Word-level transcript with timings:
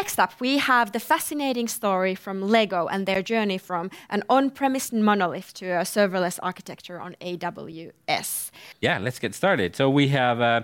next 0.00 0.18
up, 0.18 0.32
we 0.40 0.56
have 0.56 0.92
the 0.92 1.02
fascinating 1.12 1.68
story 1.68 2.14
from 2.14 2.36
Lego 2.40 2.86
and 2.86 3.04
their 3.04 3.22
journey 3.32 3.58
from 3.58 3.90
an 4.08 4.22
on-premise 4.30 4.92
monolith 4.92 5.52
to 5.52 5.66
a 5.66 5.84
serverless 5.94 6.38
architecture 6.42 6.98
on 6.98 7.14
AWS. 7.20 8.50
Yeah, 8.80 8.96
let's 8.98 9.18
get 9.18 9.34
started. 9.34 9.76
So 9.76 9.90
we 9.90 10.08
have 10.08 10.40
uh, 10.40 10.62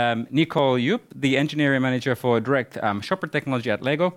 um, 0.00 0.26
Nicole 0.30 0.78
Yip, 0.78 1.02
the 1.14 1.38
engineering 1.38 1.80
manager 1.80 2.14
for 2.14 2.40
direct 2.40 2.76
um, 2.86 3.00
shopper 3.00 3.26
technology 3.26 3.70
at 3.70 3.80
Lego. 3.82 4.12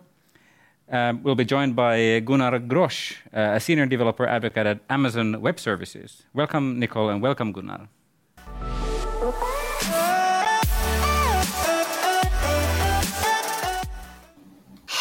Um, 0.91 1.23
we'll 1.23 1.41
be 1.43 1.45
joined 1.45 1.73
by 1.77 2.19
Gunnar 2.19 2.59
Grosch, 2.59 3.15
uh, 3.33 3.57
a 3.57 3.59
senior 3.61 3.85
developer 3.85 4.27
advocate 4.27 4.67
at 4.67 4.79
Amazon 4.89 5.39
Web 5.39 5.61
Services. 5.61 6.23
Welcome, 6.33 6.77
Nicole, 6.77 7.09
and 7.09 7.21
welcome, 7.21 7.53
Gunnar. 7.53 7.87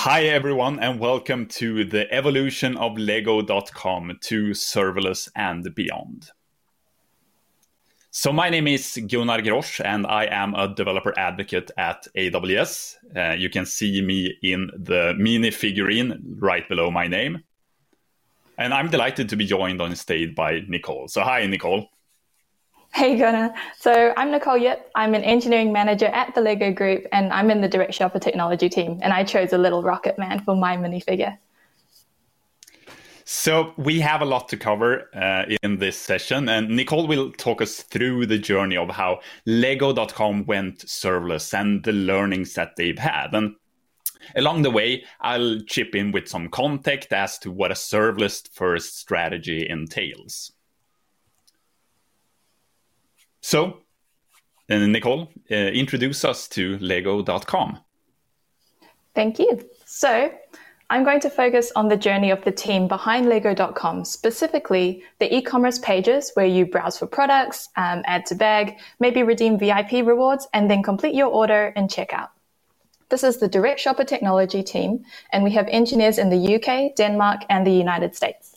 Hi, 0.05 0.25
everyone, 0.25 0.81
and 0.81 1.01
welcome 1.01 1.47
to 1.47 1.83
the 1.83 2.13
evolution 2.13 2.77
of 2.77 2.99
Lego.com 2.99 4.19
to 4.21 4.51
serverless 4.51 5.31
and 5.35 5.75
beyond. 5.75 6.29
So, 8.11 8.31
my 8.31 8.51
name 8.51 8.67
is 8.67 8.99
Gunnar 9.11 9.41
Grosch, 9.41 9.83
and 9.83 10.07
I 10.07 10.27
am 10.27 10.55
a 10.57 10.69
developer 10.69 11.19
advocate 11.19 11.71
at 11.79 12.07
AWS. 12.15 12.97
Uh, 13.17 13.33
you 13.33 13.49
can 13.49 13.65
see 13.65 14.03
me 14.03 14.37
in 14.43 14.71
the 14.77 15.15
mini 15.17 15.51
figurine 15.51 16.21
right 16.39 16.69
below 16.69 16.91
my 16.91 17.09
name. 17.09 17.43
And 18.59 18.75
I'm 18.75 18.91
delighted 18.91 19.31
to 19.31 19.37
be 19.37 19.47
joined 19.47 19.81
on 19.81 19.97
stage 19.97 20.35
by 20.35 20.61
Nicole. 20.69 21.09
So, 21.09 21.23
hi, 21.23 21.47
Nicole. 21.47 21.89
Hey 22.95 23.19
Gunnar. 23.19 23.53
So 23.77 24.15
I'm 24.17 24.31
Nicole 24.31 24.57
Yip. 24.57 24.89
I'm 24.95 25.15
an 25.15 25.25
engineering 25.25 25.73
manager 25.73 26.07
at 26.07 26.33
the 26.37 26.41
Lego 26.41 26.73
Group 26.73 27.09
and 27.11 27.33
I'm 27.33 27.51
in 27.51 27.61
the 27.61 27.67
Direct 27.67 27.93
Shopper 27.93 28.21
Technology 28.21 28.69
team. 28.69 29.01
And 29.03 29.13
I 29.13 29.25
chose 29.25 29.53
a 29.53 29.59
little 29.59 29.83
rocket 29.83 30.17
man 30.17 30.39
for 30.45 30.55
my 30.55 30.77
minifigure. 30.77 31.37
So 33.25 33.73
we 33.77 33.99
have 33.99 34.23
a 34.23 34.25
lot 34.25 34.49
to 34.51 34.57
cover 34.57 35.11
uh, 35.13 35.45
in 35.65 35.79
this 35.79 35.97
session, 35.99 36.49
and 36.49 36.69
Nicole 36.69 37.09
will 37.09 37.33
talk 37.33 37.61
us 37.61 37.83
through 37.83 38.27
the 38.27 38.39
journey 38.39 38.77
of 38.77 38.91
how 38.91 39.21
Lego.com 39.45 40.45
went 40.45 40.81
serverless 40.87 41.59
and 41.59 41.83
the 41.83 41.93
learnings 41.93 42.55
that 42.55 42.77
they've 42.77 42.99
had. 42.99 43.35
And 43.35 43.57
along 44.37 44.63
the 44.63 44.71
way, 44.71 45.05
I'll 45.21 45.59
chip 45.63 45.97
in 45.97 46.13
with 46.13 46.29
some 46.29 46.49
context 46.49 47.13
as 47.13 47.39
to 47.39 47.51
what 47.51 47.73
a 47.73 47.75
serverless 47.75 48.47
first 48.53 48.99
strategy 48.99 49.69
entails. 49.69 50.53
So, 53.45 53.81
uh, 54.71 54.79
Nicole, 54.79 55.29
uh, 55.51 55.55
introduce 55.55 56.25
us 56.25 56.49
to 56.49 56.79
Lego.com. 56.79 57.79
Thank 59.15 59.39
you. 59.39 59.69
So, 59.85 60.33
I'm 60.89 61.05
going 61.05 61.21
to 61.21 61.29
focus 61.29 61.71
on 61.77 61.89
the 61.89 61.97
journey 61.99 62.31
of 62.31 62.43
the 62.45 62.53
team 62.53 62.89
behind 62.89 63.29
Lego.com, 63.29 64.07
specifically 64.07 65.05
the 65.19 65.29
e 65.37 65.43
commerce 65.43 65.79
pages 65.79 66.31
where 66.33 66.47
you 66.47 66.65
browse 66.65 66.99
for 66.99 67.07
products, 67.07 67.69
um, 67.77 68.03
add 68.07 68.25
to 68.27 68.35
bag, 68.35 68.79
maybe 68.99 69.23
redeem 69.23 69.59
VIP 69.59 69.93
rewards, 70.07 70.49
and 70.55 70.71
then 70.71 70.83
complete 70.83 71.15
your 71.15 71.29
order 71.29 71.71
and 71.77 71.91
checkout. 71.91 72.31
This 73.11 73.23
is 73.23 73.41
the 73.41 73.49
Direct 73.49 73.79
Shopper 73.79 74.05
Technology 74.05 74.63
team, 74.63 75.05
and 75.35 75.45
we 75.45 75.51
have 75.51 75.69
engineers 75.69 76.17
in 76.17 76.31
the 76.31 76.55
UK, 76.55 76.97
Denmark, 76.97 77.43
and 77.51 77.67
the 77.67 77.73
United 77.73 78.17
States. 78.17 78.54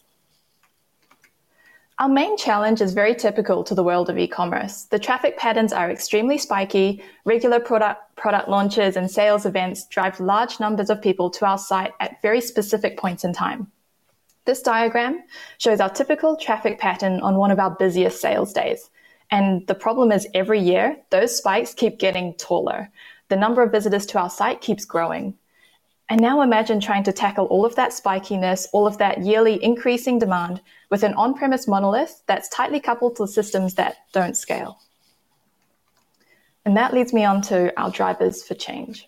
Our 2.00 2.09
main 2.09 2.38
challenge 2.38 2.80
is 2.80 2.94
very 2.94 3.16
typical 3.16 3.64
to 3.64 3.73
the 3.73 3.84
world 3.84 4.08
of 4.08 4.20
e-commerce. 4.20 4.84
The 4.84 5.00
traffic 5.00 5.36
patterns 5.36 5.73
are 5.73 5.90
extremely 5.90 6.38
spiky. 6.38 7.03
Regular 7.26 7.59
product, 7.59 8.16
product 8.16 8.48
launches 8.48 8.95
and 8.95 9.09
sales 9.09 9.48
events 9.48 9.88
drive 9.88 10.20
large 10.20 10.59
numbers 10.59 10.92
of 10.92 11.02
people 11.02 11.31
to 11.31 11.48
our 11.48 11.58
site 11.58 11.94
at 12.00 12.22
very 12.22 12.40
specific 12.40 13.00
points 13.00 13.23
in 13.23 13.34
time. 13.34 13.72
This 14.45 14.62
diagram 14.62 15.24
shows 15.57 15.80
our 15.80 15.90
typical 15.90 16.38
traffic 16.38 16.80
pattern 16.80 17.19
on 17.22 17.38
one 17.38 17.50
of 17.50 17.57
our 17.57 17.72
busiest 17.72 18.22
sales 18.22 18.53
days. 18.53 18.91
And 19.31 19.66
the 19.66 19.74
problem 19.74 20.12
is 20.12 20.28
every 20.36 20.59
year, 20.59 20.97
those 21.09 21.36
spikes 21.36 21.74
keep 21.74 21.97
getting 21.97 22.36
taller. 22.36 22.91
The 23.30 23.36
number 23.36 23.63
of 23.63 23.72
visitors 23.72 24.06
to 24.07 24.19
our 24.19 24.30
site 24.30 24.62
keeps 24.62 24.86
growing. 24.86 25.34
And 26.09 26.22
now 26.22 26.41
imagine 26.41 26.79
trying 26.79 27.03
to 27.03 27.12
tackle 27.12 27.45
all 27.47 27.66
of 27.66 27.75
that 27.75 27.91
spikiness, 27.91 28.68
all 28.72 28.88
of 28.88 28.97
that 29.00 29.25
yearly 29.25 29.62
increasing 29.62 30.19
demand 30.19 30.62
with 30.90 31.03
an 31.03 31.13
on-premise 31.16 31.68
monolith 31.68 32.23
that's 32.28 32.47
tightly 32.47 32.79
coupled 32.79 33.18
to 33.18 33.28
systems 33.28 33.73
that 33.75 33.97
don't 34.13 34.38
scale. 34.38 34.79
And 36.63 36.78
that 36.78 36.94
leads 36.94 37.13
me 37.13 37.25
on 37.25 37.41
to 37.44 37.78
our 37.79 37.91
drivers 37.91 38.44
for 38.44 38.53
change. 38.53 39.07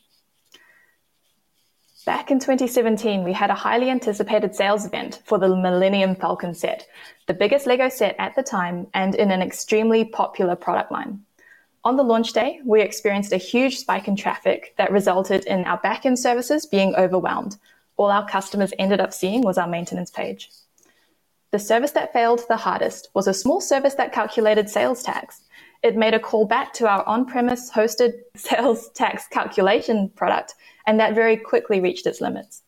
Back 2.06 2.32
in 2.32 2.40
2017, 2.40 3.24
we 3.24 3.34
had 3.34 3.50
a 3.50 3.54
highly 3.56 3.90
anticipated 3.90 4.56
sales 4.56 4.86
event 4.86 5.22
for 5.26 5.38
the 5.38 5.48
Millennium 5.48 6.16
Falcon 6.16 6.54
set, 6.54 6.88
the 7.28 7.34
biggest 7.34 7.68
LEGO 7.68 7.88
set 7.90 8.16
at 8.18 8.36
the 8.36 8.44
time 8.44 8.88
and 8.94 9.14
in 9.16 9.32
an 9.32 9.42
extremely 9.42 10.04
popular 10.04 10.56
product 10.56 10.92
line. 10.92 11.24
On 11.86 11.96
the 11.96 12.04
launch 12.04 12.34
day, 12.34 12.60
we 12.66 12.82
experienced 12.82 13.32
a 13.32 13.38
huge 13.38 13.78
spike 13.78 14.10
in 14.10 14.18
traffic 14.18 14.74
that 14.78 14.92
resulted 14.92 15.46
in 15.46 15.64
our 15.64 15.80
backend 15.80 16.18
services 16.18 16.66
being 16.66 16.94
overwhelmed. 16.96 17.56
All 17.96 18.12
our 18.12 18.28
customers 18.28 18.74
ended 18.78 19.00
up 19.00 19.14
seeing 19.14 19.44
was 19.44 19.58
our 19.58 19.68
maintenance 19.68 20.12
page. 20.12 20.50
The 21.52 21.60
service 21.60 21.92
that 21.92 22.12
failed 22.12 22.42
the 22.50 22.58
hardest 22.58 23.10
was 23.14 23.28
a 23.28 23.34
small 23.34 23.62
service 23.62 23.96
that 23.96 24.12
calculated 24.12 24.70
sales 24.70 25.02
tax. 25.02 25.42
It 25.82 25.96
made 25.96 26.14
a 26.14 26.20
call 26.20 26.46
back 26.46 26.74
to 26.74 26.88
our 26.88 27.08
on-premise 27.08 27.72
hosted 27.72 28.12
sales 28.36 28.90
tax 28.90 29.28
calculation 29.30 30.10
product, 30.10 30.56
and 30.86 31.00
that 31.00 31.16
very 31.16 31.38
quickly 31.38 31.80
reached 31.80 32.06
its 32.06 32.20
limits. 32.20 32.62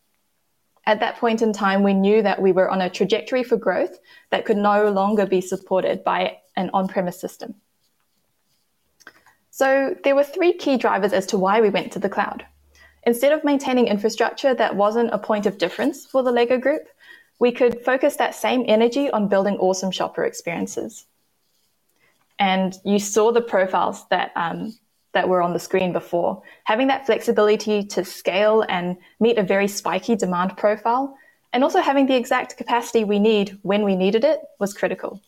At 0.86 1.02
that 1.02 1.18
point 1.18 1.42
in 1.42 1.52
time, 1.52 1.84
we 1.84 1.94
knew 1.94 2.22
that 2.24 2.42
we 2.42 2.54
were 2.54 2.70
on 2.70 2.82
a 2.82 2.90
trajectory 2.90 3.44
for 3.44 3.58
growth 3.58 4.00
that 4.30 4.46
could 4.46 4.58
no 4.58 4.90
longer 4.90 5.26
be 5.26 5.42
supported 5.42 6.04
by 6.06 6.38
an 6.56 6.70
on-premise 6.74 7.20
system. 7.20 7.56
So 9.52 9.96
there 10.04 10.16
were 10.16 10.24
three 10.24 10.54
key 10.54 10.78
drivers 10.78 11.14
as 11.14 11.28
to 11.28 11.38
why 11.38 11.62
we 11.62 11.70
went 11.70 11.92
to 11.92 12.00
the 12.00 12.10
cloud. 12.10 12.46
Instead 13.04 13.34
of 13.34 13.44
maintaining 13.44 13.88
infrastructure 13.88 14.54
that 14.56 14.76
wasn't 14.76 15.14
a 15.14 15.18
point 15.18 15.46
of 15.46 15.58
difference 15.58 16.06
for 16.06 16.24
the 16.24 16.32
Lego 16.32 16.58
group, 16.58 16.88
we 17.40 17.52
could 17.52 17.82
focus 17.82 18.16
that 18.16 18.34
same 18.34 18.64
energy 18.68 19.10
on 19.12 19.28
building 19.28 19.58
awesome 19.58 19.92
shopper 19.92 20.24
experiences. 20.24 21.06
And 22.40 22.78
you 22.86 22.98
saw 22.98 23.32
the 23.32 23.42
profiles 23.42 24.08
that 24.10 24.32
um, 24.36 24.74
that 25.14 25.28
were 25.28 25.42
on 25.42 25.52
the 25.52 25.60
screen 25.60 25.92
before. 25.92 26.42
Having 26.64 26.88
that 26.88 27.06
flexibility 27.06 27.84
to 27.84 28.06
scale 28.06 28.64
and 28.70 28.96
meet 29.20 29.38
a 29.38 29.44
very 29.44 29.68
spiky 29.68 30.16
demand 30.16 30.56
profile, 30.56 31.18
and 31.52 31.64
also 31.64 31.82
having 31.82 32.06
the 32.06 32.16
exact 32.16 32.56
capacity 32.56 33.04
we 33.04 33.20
need 33.20 33.60
when 33.64 33.84
we 33.84 33.96
needed 33.96 34.24
it 34.24 34.40
was 34.60 34.74
critical. 34.74 35.20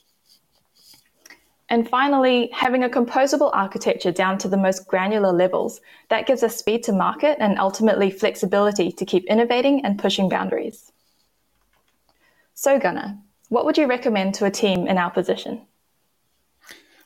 And 1.74 1.90
finally, 1.90 2.52
having 2.54 2.84
a 2.84 2.88
composable 2.88 3.50
architecture 3.52 4.12
down 4.12 4.38
to 4.38 4.48
the 4.48 4.58
most 4.58 4.88
granular 4.88 5.32
levels 5.34 5.82
that 6.10 6.28
gives 6.28 6.44
us 6.44 6.56
speed 6.56 6.84
to 6.84 6.92
market 6.92 7.38
and 7.40 7.58
ultimately 7.58 8.12
flexibility 8.12 8.92
to 8.92 9.06
keep 9.06 9.26
innovating 9.26 9.84
and 9.84 9.98
pushing 9.98 10.30
boundaries. 10.30 10.92
So, 12.54 12.78
Gunnar, 12.78 13.18
what 13.50 13.66
would 13.66 13.80
you 13.80 13.88
recommend 13.88 14.36
to 14.36 14.46
a 14.46 14.52
team 14.52 14.86
in 14.86 15.00
our 15.00 15.10
position? 15.10 15.66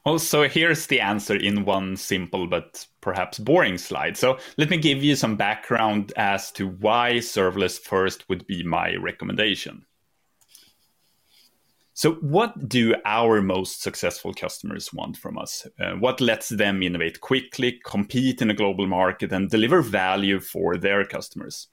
Well, 0.06 0.20
so 0.20 0.50
here's 0.50 0.88
the 0.88 1.00
answer 1.00 1.38
in 1.38 1.64
one 1.64 1.96
simple 1.96 2.46
but 2.46 2.86
perhaps 3.00 3.40
boring 3.40 3.78
slide. 3.78 4.18
So 4.18 4.38
let 4.58 4.70
me 4.70 4.76
give 4.76 5.02
you 5.02 5.16
some 5.16 5.38
background 5.38 6.12
as 6.18 6.52
to 6.52 6.68
why 6.68 7.20
serverless 7.20 7.80
first 7.80 8.28
would 8.28 8.46
be 8.48 8.64
my 8.64 8.98
recommendation. 8.98 9.87
So, 11.98 12.14
what 12.22 12.70
do 12.70 12.94
our 13.06 13.42
most 13.42 13.82
successful 13.82 14.32
customers 14.32 14.94
want 14.94 15.18
from 15.18 15.36
us? 15.40 15.66
Uh, 15.80 15.94
what 15.94 16.22
lets 16.22 16.50
them 16.50 16.84
innovate 16.84 17.22
quickly, 17.22 17.82
compete 17.84 18.40
in 18.40 18.52
a 18.52 18.54
global 18.54 18.86
market, 18.86 19.32
and 19.32 19.50
deliver 19.50 19.82
value 19.82 20.40
for 20.40 20.78
their 20.78 21.04
customers? 21.06 21.70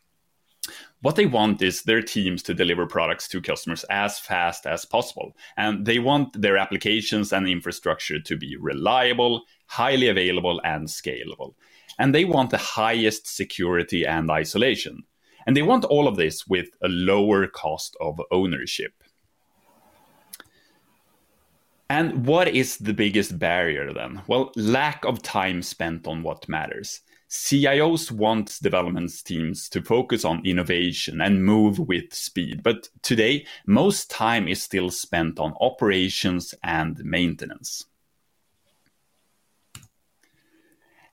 What 1.02 1.16
they 1.16 1.26
want 1.26 1.60
is 1.60 1.82
their 1.82 2.00
teams 2.00 2.42
to 2.44 2.54
deliver 2.54 2.86
products 2.86 3.28
to 3.28 3.42
customers 3.42 3.84
as 3.90 4.18
fast 4.18 4.64
as 4.64 4.86
possible. 4.86 5.36
And 5.58 5.84
they 5.84 5.98
want 5.98 6.40
their 6.40 6.56
applications 6.56 7.30
and 7.34 7.46
infrastructure 7.46 8.18
to 8.18 8.34
be 8.34 8.56
reliable, 8.56 9.42
highly 9.66 10.08
available, 10.08 10.58
and 10.64 10.88
scalable. 10.88 11.52
And 11.98 12.14
they 12.14 12.24
want 12.24 12.48
the 12.48 12.56
highest 12.56 13.26
security 13.26 14.06
and 14.06 14.30
isolation. 14.30 15.04
And 15.46 15.54
they 15.54 15.60
want 15.60 15.84
all 15.84 16.08
of 16.08 16.16
this 16.16 16.46
with 16.46 16.68
a 16.82 16.88
lower 16.88 17.46
cost 17.46 17.94
of 18.00 18.18
ownership. 18.30 19.03
And 21.90 22.26
what 22.26 22.48
is 22.48 22.78
the 22.78 22.94
biggest 22.94 23.38
barrier 23.38 23.92
then? 23.92 24.22
Well, 24.26 24.52
lack 24.56 25.04
of 25.04 25.22
time 25.22 25.62
spent 25.62 26.06
on 26.06 26.22
what 26.22 26.48
matters. 26.48 27.00
CIOs 27.28 28.10
want 28.10 28.58
development 28.62 29.12
teams 29.24 29.68
to 29.70 29.82
focus 29.82 30.24
on 30.24 30.46
innovation 30.46 31.20
and 31.20 31.44
move 31.44 31.78
with 31.78 32.14
speed. 32.14 32.62
But 32.62 32.88
today, 33.02 33.46
most 33.66 34.08
time 34.10 34.46
is 34.48 34.62
still 34.62 34.90
spent 34.90 35.38
on 35.38 35.54
operations 35.60 36.54
and 36.62 37.04
maintenance. 37.04 37.84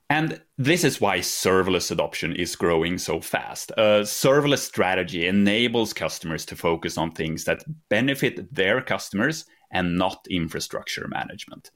And 0.08 0.42
this 0.58 0.84
is 0.84 1.00
why 1.00 1.20
serverless 1.20 1.90
adoption 1.90 2.36
is 2.36 2.54
growing 2.54 2.98
so 2.98 3.20
fast. 3.20 3.70
A 3.72 4.04
serverless 4.04 4.58
strategy 4.58 5.26
enables 5.26 5.94
customers 5.94 6.44
to 6.46 6.56
focus 6.56 6.98
on 6.98 7.12
things 7.12 7.44
that 7.44 7.64
benefit 7.88 8.54
their 8.54 8.82
customers 8.82 9.46
and 9.72 9.98
not 9.98 10.26
infrastructure 10.30 11.08
management. 11.08 11.70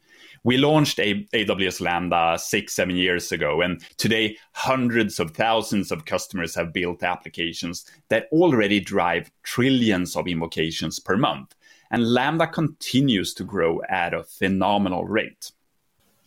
We 0.45 0.57
launched 0.57 1.01
a 1.01 1.27
AWS 1.35 1.81
Lambda 1.81 2.39
six, 2.39 2.75
seven 2.75 2.97
years 2.97 3.33
ago, 3.33 3.63
and 3.63 3.83
today 3.97 4.37
hundreds 4.53 5.19
of 5.19 5.33
thousands 5.33 5.91
of 5.91 6.05
customers 6.05 6.55
have 6.55 6.73
built 6.73 7.03
applications 7.03 7.85
that 8.09 8.29
already 8.31 8.79
drive 8.81 9.31
trillions 9.43 10.15
of 10.15 10.29
invocations 10.29 11.01
per 11.01 11.17
month. 11.17 11.55
And 11.91 12.13
Lambda 12.13 12.47
continues 12.47 13.35
to 13.35 13.45
grow 13.45 13.81
at 13.89 14.15
a 14.15 14.25
phenomenal 14.25 15.05
rate. 15.05 15.51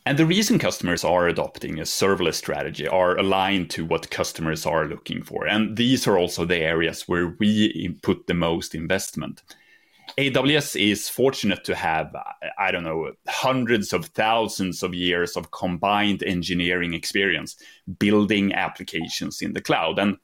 And 0.06 0.18
the 0.18 0.26
reason 0.26 0.58
customers 0.58 1.04
are 1.04 1.28
adopting 1.28 1.78
a 1.78 1.84
serverless 1.84 2.36
strategy 2.36 2.88
are 2.88 3.18
aligned 3.18 3.70
to 3.72 3.86
what 3.86 4.10
customers 4.10 4.66
are 4.66 4.88
looking 4.88 5.22
for. 5.22 5.46
And 5.46 5.78
these 5.78 6.08
are 6.08 6.18
also 6.18 6.46
the 6.46 6.58
areas 6.58 7.08
where 7.08 7.36
we 7.40 7.96
put 8.02 8.26
the 8.26 8.34
most 8.34 8.74
investment. 8.74 9.44
AWS 10.20 10.92
is 10.92 11.08
fortunate 11.08 11.64
to 11.64 11.74
have, 11.74 12.14
I 12.58 12.72
don't 12.72 12.84
know, 12.84 13.14
hundreds 13.30 13.94
of 13.94 14.08
thousands 14.08 14.84
of 14.84 14.94
years 14.94 15.38
of 15.38 15.52
combined 15.52 16.24
engineering 16.24 16.94
experience 16.94 17.56
building 18.00 18.54
applications 18.54 19.42
in 19.42 19.54
the 19.54 19.62
cloud. 19.62 19.98
And 19.98 20.18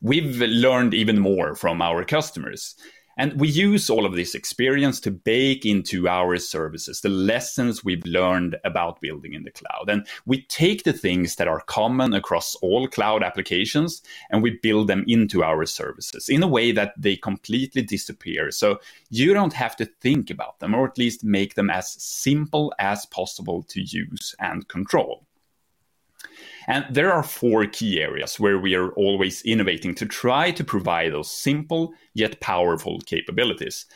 we've 0.00 0.40
learned 0.40 0.94
even 0.94 1.18
more 1.18 1.54
from 1.54 1.82
our 1.82 2.06
customers. 2.06 2.74
And 3.16 3.40
we 3.40 3.48
use 3.48 3.88
all 3.88 4.04
of 4.04 4.14
this 4.14 4.34
experience 4.34 5.00
to 5.00 5.10
bake 5.10 5.64
into 5.64 6.06
our 6.08 6.36
services 6.36 7.00
the 7.00 7.08
lessons 7.08 7.84
we've 7.84 8.04
learned 8.04 8.56
about 8.64 9.00
building 9.00 9.32
in 9.32 9.44
the 9.44 9.50
cloud. 9.50 9.88
And 9.88 10.06
we 10.26 10.42
take 10.42 10.84
the 10.84 10.92
things 10.92 11.36
that 11.36 11.48
are 11.48 11.60
common 11.60 12.12
across 12.12 12.54
all 12.56 12.86
cloud 12.88 13.22
applications 13.22 14.02
and 14.30 14.42
we 14.42 14.58
build 14.62 14.88
them 14.88 15.04
into 15.06 15.42
our 15.42 15.64
services 15.64 16.28
in 16.28 16.42
a 16.42 16.48
way 16.48 16.72
that 16.72 16.92
they 16.98 17.16
completely 17.16 17.82
disappear. 17.82 18.50
So 18.50 18.80
you 19.08 19.32
don't 19.32 19.54
have 19.54 19.76
to 19.76 19.86
think 19.86 20.30
about 20.30 20.58
them, 20.58 20.74
or 20.74 20.86
at 20.86 20.98
least 20.98 21.24
make 21.24 21.54
them 21.54 21.70
as 21.70 21.90
simple 22.02 22.74
as 22.78 23.06
possible 23.06 23.62
to 23.68 23.80
use 23.80 24.34
and 24.40 24.68
control. 24.68 25.25
And 26.66 26.84
there 26.90 27.12
are 27.12 27.22
four 27.22 27.66
key 27.66 28.00
areas 28.00 28.40
where 28.40 28.58
we 28.58 28.74
are 28.74 28.90
always 28.92 29.42
innovating 29.42 29.94
to 29.96 30.06
try 30.06 30.50
to 30.50 30.64
provide 30.64 31.12
those 31.12 31.30
simple 31.30 31.92
yet 32.14 32.40
powerful 32.40 33.00
capabilities. 33.06 33.86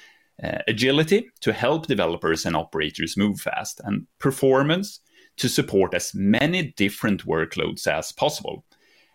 Uh, 0.43 0.59
agility 0.69 1.29
to 1.41 1.53
help 1.53 1.87
developers 1.87 2.47
and 2.47 2.57
operators 2.57 3.17
move 3.17 3.41
fast, 3.41 3.81
and 3.85 4.07
performance 4.19 5.01
to 5.37 5.49
support 5.49 5.95
as 5.95 6.15
many 6.15 6.73
different 6.77 7.27
workloads 7.27 7.87
as 7.87 8.13
possible. 8.13 8.65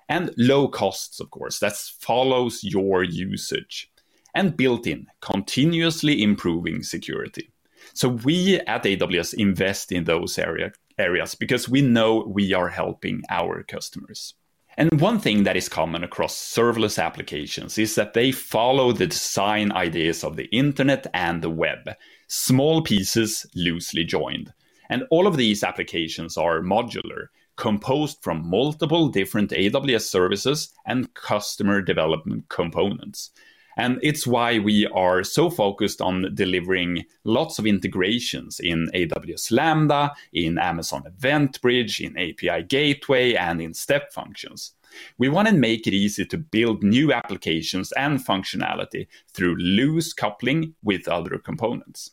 And 0.07 0.31
low 0.37 0.67
costs, 0.67 1.19
of 1.19 1.31
course, 1.31 1.59
that 1.59 1.75
follows 1.99 2.63
your 2.63 3.03
usage. 3.03 3.89
And 4.35 4.57
built 4.57 4.85
in, 4.85 5.07
continuously 5.21 6.21
improving 6.21 6.83
security. 6.83 7.51
So 7.95 8.09
we 8.09 8.59
at 8.59 8.83
AWS 8.83 9.35
invest 9.35 9.89
in 9.89 10.03
those 10.03 10.37
area, 10.37 10.73
areas 10.97 11.33
because 11.33 11.69
we 11.69 11.81
know 11.81 12.25
we 12.27 12.51
are 12.51 12.67
helping 12.67 13.21
our 13.29 13.63
customers. 13.63 14.33
And 14.75 14.99
one 14.99 15.17
thing 15.17 15.43
that 15.43 15.55
is 15.55 15.69
common 15.69 16.03
across 16.03 16.35
serverless 16.35 17.01
applications 17.01 17.77
is 17.77 17.95
that 17.95 18.13
they 18.13 18.33
follow 18.33 18.91
the 18.91 19.07
design 19.07 19.71
ideas 19.71 20.25
of 20.25 20.35
the 20.35 20.49
internet 20.51 21.07
and 21.13 21.41
the 21.41 21.49
web, 21.49 21.89
small 22.27 22.81
pieces 22.81 23.45
loosely 23.55 24.03
joined. 24.03 24.51
And 24.89 25.03
all 25.09 25.25
of 25.25 25.37
these 25.37 25.63
applications 25.63 26.35
are 26.35 26.59
modular, 26.59 27.27
composed 27.55 28.17
from 28.21 28.49
multiple 28.49 29.07
different 29.07 29.51
AWS 29.51 30.09
services 30.09 30.73
and 30.85 31.13
customer 31.13 31.81
development 31.81 32.49
components. 32.49 33.31
And 33.77 33.99
it's 34.01 34.25
why 34.25 34.59
we 34.59 34.87
are 34.87 35.23
so 35.23 35.49
focused 35.49 36.01
on 36.01 36.33
delivering 36.33 37.05
lots 37.23 37.59
of 37.59 37.65
integrations 37.65 38.59
in 38.59 38.89
AWS 38.93 39.51
Lambda, 39.51 40.13
in 40.31 40.57
Amazon 40.57 41.03
Event 41.05 41.61
Bridge, 41.61 41.99
in 41.99 42.17
API 42.17 42.63
Gateway, 42.63 43.33
and 43.33 43.61
in 43.61 43.73
step 43.73 44.13
functions. 44.13 44.73
We 45.17 45.27
want 45.27 45.47
to 45.49 45.53
make 45.53 45.87
it 45.87 45.93
easy 45.93 46.25
to 46.25 46.37
build 46.37 46.83
new 46.83 47.11
applications 47.11 47.91
and 47.93 48.25
functionality 48.25 49.07
through 49.33 49.57
loose 49.57 50.13
coupling 50.13 50.75
with 50.83 51.07
other 51.07 51.37
components. 51.37 52.11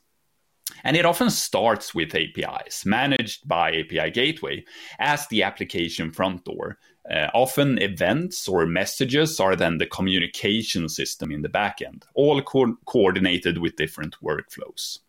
And 0.85 0.97
it 0.97 1.05
often 1.05 1.31
starts 1.31 1.94
with 1.94 2.14
APIs 2.14 2.85
managed 2.85 3.47
by 3.47 3.70
API 3.70 4.11
Gateway 4.11 4.64
as 4.99 5.26
the 5.29 5.43
application 5.43 6.11
front 6.12 6.44
door. 6.44 6.79
Uh, 7.10 7.28
often 7.34 7.82
events 7.82 8.46
or 8.46 8.64
messages 8.64 9.40
are 9.40 9.56
then 9.56 9.78
the 9.78 9.87
communication 9.87 10.88
system 10.88 11.32
in 11.32 11.43
the 11.43 11.49
backend, 11.49 12.04
all 12.14 12.40
co- 12.43 12.76
coordinated 12.87 13.58
with 13.58 13.76
different 13.76 14.16
workflows. 14.22 15.00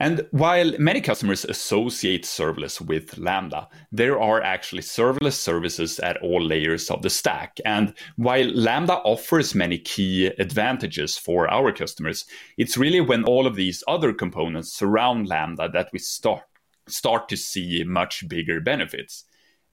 And 0.00 0.26
while 0.32 0.72
many 0.78 1.00
customers 1.00 1.44
associate 1.44 2.24
serverless 2.24 2.80
with 2.80 3.16
Lambda, 3.16 3.68
there 3.92 4.20
are 4.20 4.42
actually 4.42 4.82
serverless 4.82 5.34
services 5.34 6.00
at 6.00 6.16
all 6.18 6.42
layers 6.42 6.90
of 6.90 7.02
the 7.02 7.10
stack. 7.10 7.58
And 7.64 7.94
while 8.16 8.46
Lambda 8.46 8.94
offers 8.94 9.54
many 9.54 9.78
key 9.78 10.26
advantages 10.26 11.16
for 11.16 11.48
our 11.48 11.72
customers, 11.72 12.24
it's 12.58 12.76
really 12.76 13.00
when 13.00 13.24
all 13.24 13.46
of 13.46 13.54
these 13.54 13.84
other 13.86 14.12
components 14.12 14.72
surround 14.72 15.28
Lambda 15.28 15.68
that 15.68 15.90
we 15.92 16.00
start, 16.00 16.42
start 16.88 17.28
to 17.28 17.36
see 17.36 17.84
much 17.84 18.28
bigger 18.28 18.60
benefits. 18.60 19.24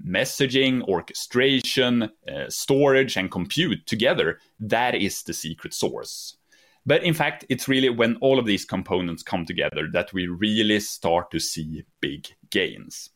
Messaging, 0.06 0.82
orchestration, 0.88 2.04
uh, 2.28 2.50
storage, 2.50 3.18
and 3.18 3.30
compute 3.30 3.86
together, 3.86 4.40
that 4.60 4.96
is 4.96 5.24
the 5.24 5.34
secret 5.34 5.74
sauce. 5.74 6.38
But 6.86 7.04
in 7.04 7.14
fact, 7.14 7.46
it's 7.50 7.68
really 7.68 7.90
when 7.90 8.16
all 8.18 8.40
of 8.40 8.46
these 8.46 8.66
components 8.66 9.22
come 9.22 9.46
together 9.46 9.88
that 9.94 10.12
we 10.14 10.28
really 10.28 10.80
start 10.80 11.30
to 11.32 11.40
see 11.40 11.84
big 12.00 12.28
gains. 12.50 13.10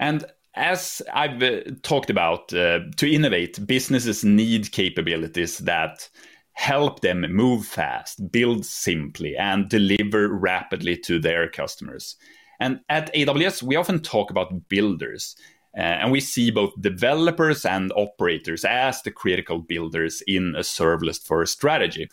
And 0.00 0.24
as 0.54 1.02
I've 1.12 1.42
uh, 1.42 1.60
talked 1.82 2.10
about, 2.10 2.52
uh, 2.52 2.80
to 2.96 3.10
innovate, 3.10 3.66
businesses 3.66 4.24
need 4.24 4.72
capabilities 4.72 5.58
that 5.58 6.08
help 6.52 7.00
them 7.00 7.20
move 7.32 7.66
fast, 7.66 8.30
build 8.30 8.64
simply, 8.64 9.36
and 9.36 9.68
deliver 9.68 10.28
rapidly 10.28 10.96
to 10.98 11.18
their 11.18 11.48
customers. 11.48 12.16
And 12.60 12.80
at 12.88 13.12
AWS, 13.14 13.62
we 13.62 13.76
often 13.76 14.00
talk 14.00 14.30
about 14.30 14.68
builders. 14.68 15.36
Uh, 15.76 15.80
and 15.80 16.12
we 16.12 16.20
see 16.20 16.50
both 16.50 16.72
developers 16.80 17.64
and 17.64 17.92
operators 17.96 18.64
as 18.64 19.02
the 19.02 19.10
critical 19.10 19.58
builders 19.58 20.22
in 20.26 20.54
a 20.56 20.60
serverless 20.60 21.20
first 21.20 21.52
strategy 21.52 22.08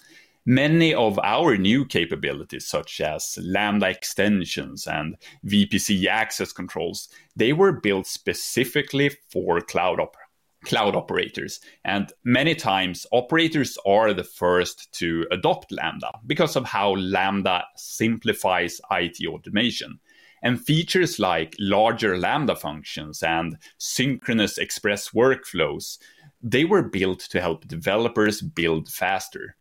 many 0.45 0.93
of 0.93 1.19
our 1.19 1.57
new 1.57 1.86
capabilities, 1.86 2.67
such 2.67 3.01
as 3.01 3.38
Lambda 3.41 3.89
extensions 3.89 4.88
and 4.88 5.15
VPC 5.45 6.05
access 6.07 6.51
controls, 6.51 7.10
they 7.36 7.53
were 7.53 7.71
built 7.71 8.07
specifically 8.07 9.12
for 9.29 9.62
cloud 9.62 10.00
op- 10.00 10.17
cloud 10.63 10.95
operators. 10.95 11.60
And 11.83 12.12
many 12.24 12.53
times, 12.53 13.07
operators 13.12 13.77
are 13.86 14.13
the 14.13 14.24
first 14.24 14.91
to 14.93 15.25
adopt 15.31 15.71
Lambda 15.71 16.12
because 16.25 16.55
of 16.55 16.65
how 16.65 16.91
Lambda 16.95 17.63
simplifies 17.75 18.79
IT 18.91 19.25
automation. 19.27 20.00
And 20.41 20.63
features 20.63 21.19
like 21.19 21.55
larger 21.60 22.17
Lambda 22.17 22.55
functions 22.55 23.21
and 23.21 23.57
synchronous 23.77 24.57
express 24.57 25.10
workflows, 25.10 25.98
they 26.41 26.65
were 26.65 26.83
built 26.83 27.19
to 27.31 27.41
help 27.41 27.67
developers 27.67 28.41
build 28.41 28.89
faster. 28.89 29.55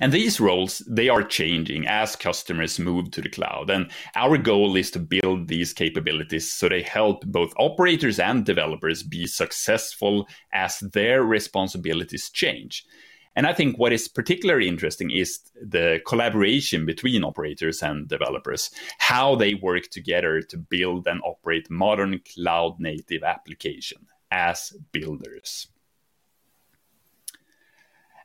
And 0.00 0.12
these 0.12 0.40
roles, 0.40 0.78
they 0.88 1.08
are 1.08 1.22
changing 1.22 1.86
as 1.86 2.16
customers 2.16 2.78
move 2.78 3.10
to 3.12 3.22
the 3.22 3.28
cloud. 3.28 3.70
And 3.70 3.90
our 4.14 4.36
goal 4.36 4.76
is 4.76 4.90
to 4.92 4.98
build 4.98 5.48
these 5.48 5.72
capabilities 5.72 6.52
so 6.52 6.68
they 6.68 6.82
help 6.82 7.24
both 7.26 7.54
operators 7.58 8.18
and 8.18 8.44
developers 8.44 9.02
be 9.02 9.26
successful 9.26 10.28
as 10.52 10.80
their 10.80 11.22
responsibilities 11.22 12.30
change. 12.30 12.84
And 13.36 13.46
I 13.46 13.52
think 13.52 13.78
what 13.78 13.92
is 13.92 14.08
particularly 14.08 14.66
interesting 14.66 15.10
is 15.10 15.40
the 15.54 16.00
collaboration 16.06 16.84
between 16.84 17.24
operators 17.24 17.82
and 17.82 18.08
developers, 18.08 18.70
how 18.98 19.36
they 19.36 19.54
work 19.54 19.88
together 19.90 20.42
to 20.42 20.56
build 20.56 21.06
and 21.06 21.20
operate 21.24 21.70
modern 21.70 22.20
cloud 22.34 22.80
native 22.80 23.22
application 23.22 24.06
as 24.30 24.72
builders. 24.92 25.68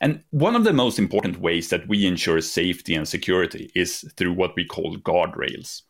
And 0.02 0.24
one 0.32 0.56
of 0.56 0.64
the 0.64 0.74
most 0.74 1.00
important 1.00 1.40
ways 1.40 1.70
that 1.70 1.88
we 1.88 2.06
ensure 2.06 2.42
safety 2.42 2.96
and 2.96 3.08
security 3.08 3.72
is 3.76 4.12
through 4.18 4.34
what 4.34 4.56
we 4.56 4.66
call 4.66 4.98
guardrails. 4.98 5.84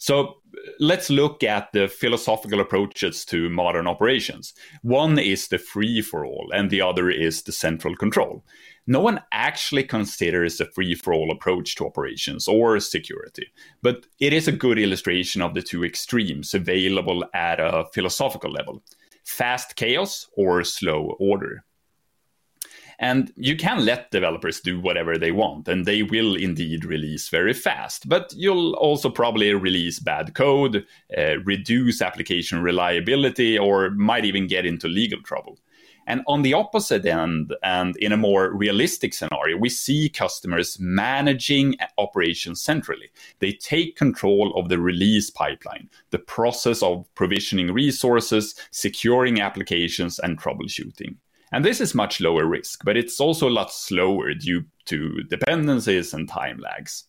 So 0.00 0.38
let's 0.78 1.10
look 1.10 1.44
at 1.44 1.72
the 1.74 1.86
philosophical 1.86 2.60
approaches 2.60 3.22
to 3.26 3.50
modern 3.50 3.86
operations. 3.86 4.54
One 4.80 5.18
is 5.18 5.48
the 5.48 5.58
free 5.58 6.00
for 6.00 6.24
all, 6.24 6.48
and 6.54 6.70
the 6.70 6.80
other 6.80 7.10
is 7.10 7.42
the 7.42 7.52
central 7.52 7.94
control. 7.94 8.42
No 8.86 9.00
one 9.00 9.20
actually 9.30 9.84
considers 9.84 10.56
the 10.56 10.64
free 10.64 10.94
for 10.94 11.12
all 11.12 11.30
approach 11.30 11.74
to 11.76 11.86
operations 11.86 12.48
or 12.48 12.80
security, 12.80 13.48
but 13.82 14.06
it 14.18 14.32
is 14.32 14.48
a 14.48 14.52
good 14.52 14.78
illustration 14.78 15.42
of 15.42 15.52
the 15.52 15.60
two 15.60 15.84
extremes 15.84 16.54
available 16.54 17.22
at 17.34 17.60
a 17.60 17.84
philosophical 17.92 18.50
level 18.50 18.82
fast 19.22 19.76
chaos 19.76 20.26
or 20.34 20.64
slow 20.64 21.14
order. 21.20 21.62
And 23.02 23.32
you 23.34 23.56
can 23.56 23.86
let 23.86 24.10
developers 24.10 24.60
do 24.60 24.78
whatever 24.78 25.16
they 25.16 25.32
want, 25.32 25.66
and 25.68 25.86
they 25.86 26.02
will 26.02 26.34
indeed 26.36 26.84
release 26.84 27.30
very 27.30 27.54
fast. 27.54 28.06
But 28.06 28.34
you'll 28.36 28.74
also 28.74 29.08
probably 29.08 29.54
release 29.54 29.98
bad 29.98 30.34
code, 30.34 30.84
uh, 31.16 31.38
reduce 31.44 32.02
application 32.02 32.62
reliability, 32.62 33.58
or 33.58 33.88
might 33.92 34.26
even 34.26 34.46
get 34.46 34.66
into 34.66 34.86
legal 34.86 35.22
trouble. 35.22 35.58
And 36.06 36.20
on 36.26 36.42
the 36.42 36.52
opposite 36.52 37.06
end, 37.06 37.54
and 37.62 37.96
in 37.96 38.12
a 38.12 38.18
more 38.18 38.52
realistic 38.52 39.14
scenario, 39.14 39.56
we 39.56 39.70
see 39.70 40.10
customers 40.10 40.76
managing 40.78 41.76
operations 41.96 42.60
centrally. 42.60 43.08
They 43.38 43.52
take 43.52 43.96
control 43.96 44.52
of 44.56 44.68
the 44.68 44.78
release 44.78 45.30
pipeline, 45.30 45.88
the 46.10 46.18
process 46.18 46.82
of 46.82 47.06
provisioning 47.14 47.72
resources, 47.72 48.54
securing 48.70 49.40
applications, 49.40 50.18
and 50.18 50.38
troubleshooting. 50.38 51.16
And 51.52 51.64
this 51.64 51.80
is 51.80 51.94
much 51.94 52.20
lower 52.20 52.46
risk, 52.46 52.84
but 52.84 52.96
it's 52.96 53.20
also 53.20 53.48
a 53.48 53.50
lot 53.50 53.72
slower 53.72 54.34
due 54.34 54.64
to 54.86 55.22
dependencies 55.24 56.14
and 56.14 56.28
time 56.28 56.58
lags. 56.58 57.04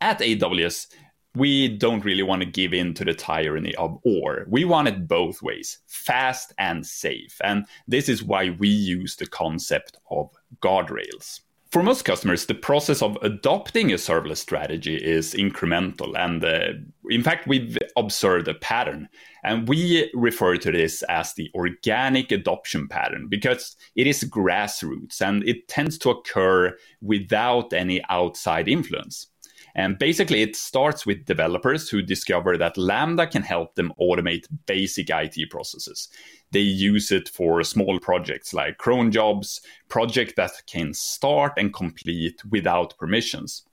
At 0.00 0.20
AWS, 0.20 0.86
we 1.34 1.68
don't 1.68 2.04
really 2.04 2.22
want 2.22 2.42
to 2.42 2.46
give 2.46 2.72
in 2.72 2.94
to 2.94 3.04
the 3.04 3.14
tyranny 3.14 3.74
of 3.74 3.98
or. 4.04 4.46
We 4.48 4.64
want 4.64 4.88
it 4.88 5.08
both 5.08 5.42
ways, 5.42 5.78
fast 5.86 6.52
and 6.58 6.86
safe. 6.86 7.40
And 7.42 7.66
this 7.88 8.08
is 8.08 8.22
why 8.22 8.50
we 8.50 8.68
use 8.68 9.16
the 9.16 9.26
concept 9.26 9.96
of 10.10 10.30
guardrails. 10.62 11.40
For 11.74 11.82
most 11.82 12.04
customers, 12.04 12.46
the 12.46 12.54
process 12.54 13.02
of 13.02 13.18
adopting 13.20 13.90
a 13.90 13.96
serverless 13.96 14.36
strategy 14.36 14.94
is 14.94 15.34
incremental. 15.34 16.16
And 16.16 16.44
uh, 16.44 16.74
in 17.10 17.24
fact, 17.24 17.48
we've 17.48 17.76
observed 17.96 18.46
a 18.46 18.54
pattern. 18.54 19.08
And 19.42 19.66
we 19.66 20.08
refer 20.14 20.56
to 20.56 20.70
this 20.70 21.02
as 21.08 21.34
the 21.34 21.50
organic 21.52 22.30
adoption 22.30 22.86
pattern 22.86 23.26
because 23.28 23.74
it 23.96 24.06
is 24.06 24.22
grassroots 24.22 25.20
and 25.20 25.42
it 25.48 25.66
tends 25.66 25.98
to 25.98 26.10
occur 26.10 26.76
without 27.02 27.72
any 27.72 28.00
outside 28.08 28.68
influence. 28.68 29.26
And 29.74 29.98
basically, 29.98 30.42
it 30.42 30.54
starts 30.54 31.04
with 31.04 31.24
developers 31.24 31.88
who 31.88 32.00
discover 32.00 32.56
that 32.56 32.78
Lambda 32.78 33.26
can 33.26 33.42
help 33.42 33.74
them 33.74 33.92
automate 34.00 34.46
basic 34.66 35.10
IT 35.10 35.50
processes. 35.50 36.08
They 36.52 36.60
use 36.60 37.10
it 37.10 37.28
for 37.28 37.62
small 37.64 37.98
projects 37.98 38.54
like 38.54 38.78
cron 38.78 39.10
jobs, 39.10 39.60
projects 39.88 40.34
that 40.36 40.52
can 40.66 40.94
start 40.94 41.54
and 41.56 41.74
complete 41.74 42.40
without 42.50 42.96
permissions. 42.98 43.64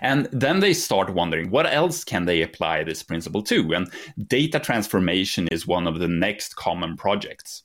And 0.00 0.28
then 0.32 0.60
they 0.60 0.74
start 0.74 1.14
wondering 1.14 1.50
what 1.50 1.66
else 1.66 2.04
can 2.04 2.24
they 2.24 2.42
apply 2.42 2.84
this 2.84 3.02
principle 3.02 3.42
to? 3.44 3.74
And 3.74 3.90
data 4.26 4.60
transformation 4.60 5.48
is 5.48 5.66
one 5.66 5.86
of 5.86 5.98
the 5.98 6.08
next 6.08 6.56
common 6.56 6.96
projects. 6.96 7.64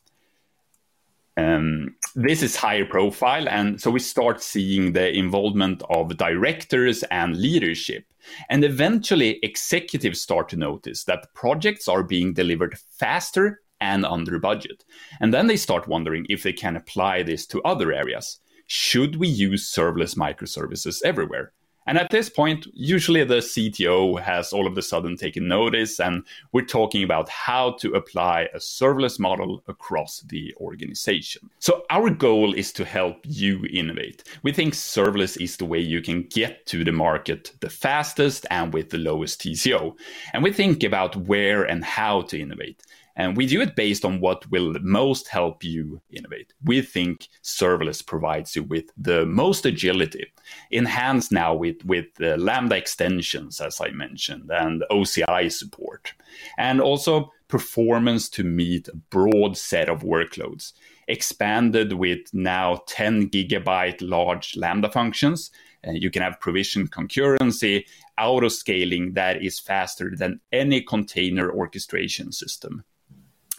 Um, 1.37 1.95
this 2.15 2.41
is 2.41 2.55
higher 2.55 2.85
profile, 2.85 3.47
and 3.47 3.79
so 3.79 3.91
we 3.91 3.99
start 3.99 4.41
seeing 4.41 4.93
the 4.93 5.15
involvement 5.15 5.83
of 5.89 6.17
directors 6.17 7.03
and 7.03 7.37
leadership. 7.37 8.05
And 8.49 8.63
eventually, 8.63 9.39
executives 9.43 10.19
start 10.19 10.49
to 10.49 10.57
notice 10.57 11.03
that 11.03 11.33
projects 11.35 11.87
are 11.87 12.03
being 12.03 12.33
delivered 12.33 12.77
faster 12.99 13.61
and 13.79 14.03
under 14.03 14.39
budget. 14.39 14.83
And 15.21 15.31
then 15.31 15.45
they 15.45 15.57
start 15.57 15.87
wondering 15.87 16.25
if 16.27 16.41
they 16.41 16.53
can 16.53 16.75
apply 16.75 17.21
this 17.21 17.45
to 17.47 17.61
other 17.61 17.93
areas. 17.93 18.39
Should 18.65 19.17
we 19.17 19.27
use 19.27 19.71
serverless 19.71 20.17
microservices 20.17 21.01
everywhere? 21.05 21.53
And 21.87 21.97
at 21.97 22.09
this 22.09 22.29
point, 22.29 22.67
usually 22.73 23.23
the 23.23 23.37
CTO 23.37 24.21
has 24.21 24.51
all 24.51 24.67
of 24.67 24.77
a 24.77 24.81
sudden 24.81 25.15
taken 25.15 25.47
notice, 25.47 25.99
and 25.99 26.23
we're 26.51 26.65
talking 26.65 27.03
about 27.03 27.29
how 27.29 27.71
to 27.79 27.93
apply 27.93 28.49
a 28.53 28.57
serverless 28.57 29.19
model 29.19 29.63
across 29.67 30.19
the 30.27 30.53
organization. 30.57 31.49
So, 31.59 31.85
our 31.89 32.09
goal 32.09 32.53
is 32.53 32.73
to 32.73 32.85
help 32.85 33.19
you 33.23 33.65
innovate. 33.71 34.23
We 34.43 34.51
think 34.51 34.73
serverless 34.73 35.41
is 35.41 35.57
the 35.57 35.65
way 35.65 35.79
you 35.79 36.01
can 36.01 36.23
get 36.23 36.65
to 36.67 36.83
the 36.83 36.91
market 36.91 37.53
the 37.61 37.69
fastest 37.69 38.45
and 38.51 38.73
with 38.73 38.89
the 38.89 38.97
lowest 38.97 39.41
TCO. 39.41 39.95
And 40.33 40.43
we 40.43 40.51
think 40.51 40.83
about 40.83 41.15
where 41.15 41.63
and 41.63 41.83
how 41.83 42.21
to 42.23 42.39
innovate. 42.39 42.83
And 43.17 43.35
we 43.35 43.47
do 43.47 43.61
it 43.61 43.75
based 43.75 44.05
on 44.05 44.21
what 44.21 44.49
will 44.51 44.75
most 44.79 45.27
help 45.27 45.63
you 45.63 45.99
innovate. 46.11 46.53
We 46.63 46.83
think 46.83 47.27
serverless 47.43 48.05
provides 48.05 48.55
you 48.55 48.61
with 48.61 48.91
the 48.95 49.25
most 49.25 49.65
agility, 49.65 50.31
enhanced 50.69 51.31
now 51.31 51.55
with, 51.55 51.83
with 51.83 52.05
Lambda 52.19 52.77
extensions, 52.77 53.59
as 53.59 53.81
I 53.81 53.89
mentioned, 53.89 54.51
and 54.51 54.83
OCI 54.91 55.51
support, 55.51 56.13
and 56.59 56.79
also 56.79 57.33
performance 57.47 58.29
to 58.29 58.43
meet 58.43 58.87
a 58.87 58.95
broad 58.95 59.57
set 59.57 59.89
of 59.89 60.03
workloads, 60.03 60.73
expanded 61.07 61.93
with 61.93 62.19
now 62.33 62.83
10 62.85 63.31
gigabyte 63.31 63.97
large 63.99 64.55
Lambda 64.55 64.91
functions. 64.91 65.49
And 65.83 66.01
you 66.03 66.11
can 66.11 66.21
have 66.21 66.39
provision 66.39 66.87
concurrency, 66.87 67.85
auto 68.19 68.49
scaling 68.49 69.13
that 69.13 69.41
is 69.41 69.59
faster 69.59 70.13
than 70.15 70.39
any 70.51 70.81
container 70.81 71.49
orchestration 71.49 72.31
system 72.31 72.83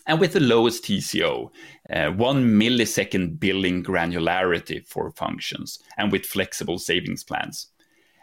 and 0.09 0.19
with 0.19 0.33
the 0.33 0.41
lowest 0.41 0.85
TCO, 0.85 1.51
uh, 1.91 2.11
one 2.13 2.45
millisecond 2.59 3.39
billing 3.39 3.85
granularity 3.85 4.85
for 4.89 5.11
functions, 5.11 5.79
and 5.99 6.11
with 6.11 6.25
flexible 6.25 6.79
savings 6.79 7.23
plans. 7.23 7.69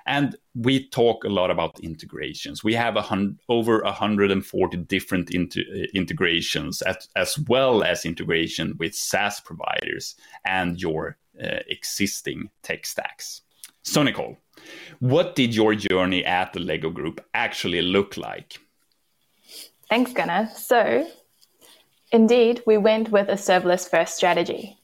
And 0.08 0.36
we 0.56 0.88
talk 0.90 1.24
a 1.24 1.30
lot 1.30 1.50
about 1.50 1.80
integrations. 1.80 2.64
We 2.64 2.74
have 2.74 2.96
a 2.96 3.36
over 3.50 3.82
140 3.82 4.78
different 4.78 5.32
inter- 5.32 5.62
uh, 5.62 5.86
integrations, 5.94 6.82
at, 6.82 7.08
as 7.16 7.40
well 7.48 7.84
as 7.84 8.06
integration 8.06 8.76
with 8.78 8.94
SaaS 8.94 9.40
providers 9.40 10.16
and 10.44 10.82
your 10.82 11.18
uh, 11.44 11.60
existing 11.68 12.50
tech 12.62 12.86
stacks. 12.86 13.42
So, 13.84 14.02
Nicole, 14.02 14.38
what 15.00 15.36
did 15.36 15.56
your 15.56 15.76
journey 15.76 16.26
at 16.26 16.54
the 16.54 16.60
Lego 16.60 16.90
Group 16.90 17.24
actually 17.34 17.82
look 17.82 18.18
like? 18.18 18.58
Thanks, 19.90 20.14
Gunnar. 20.14 20.50
So, 20.56 21.08
Indeed, 22.12 22.62
we 22.66 22.78
went 22.78 23.12
with 23.12 23.30
a 23.30 23.34
serverless 23.34 23.90
first 23.90 24.16
strategy. 24.16 24.78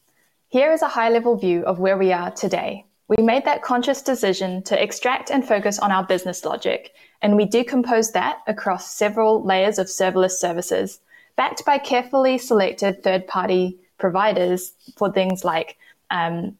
Here 0.49 0.73
is 0.73 0.81
a 0.81 0.87
high 0.87 1.09
level 1.09 1.37
view 1.37 1.63
of 1.63 1.79
where 1.79 1.97
we 1.97 2.11
are 2.11 2.31
today. 2.31 2.85
We 3.07 3.23
made 3.23 3.45
that 3.45 3.61
conscious 3.61 4.01
decision 4.01 4.63
to 4.63 4.81
extract 4.81 5.29
and 5.31 5.47
focus 5.47 5.79
on 5.79 5.91
our 5.91 6.05
business 6.05 6.45
logic, 6.45 6.93
and 7.21 7.35
we 7.35 7.45
decomposed 7.45 8.13
that 8.13 8.39
across 8.47 8.93
several 8.93 9.43
layers 9.43 9.77
of 9.77 9.87
serverless 9.87 10.31
services, 10.31 10.99
backed 11.35 11.63
by 11.65 11.77
carefully 11.77 12.37
selected 12.37 13.03
third 13.03 13.27
party 13.27 13.79
providers 13.97 14.73
for 14.97 15.11
things 15.11 15.43
like 15.43 15.77
um, 16.09 16.57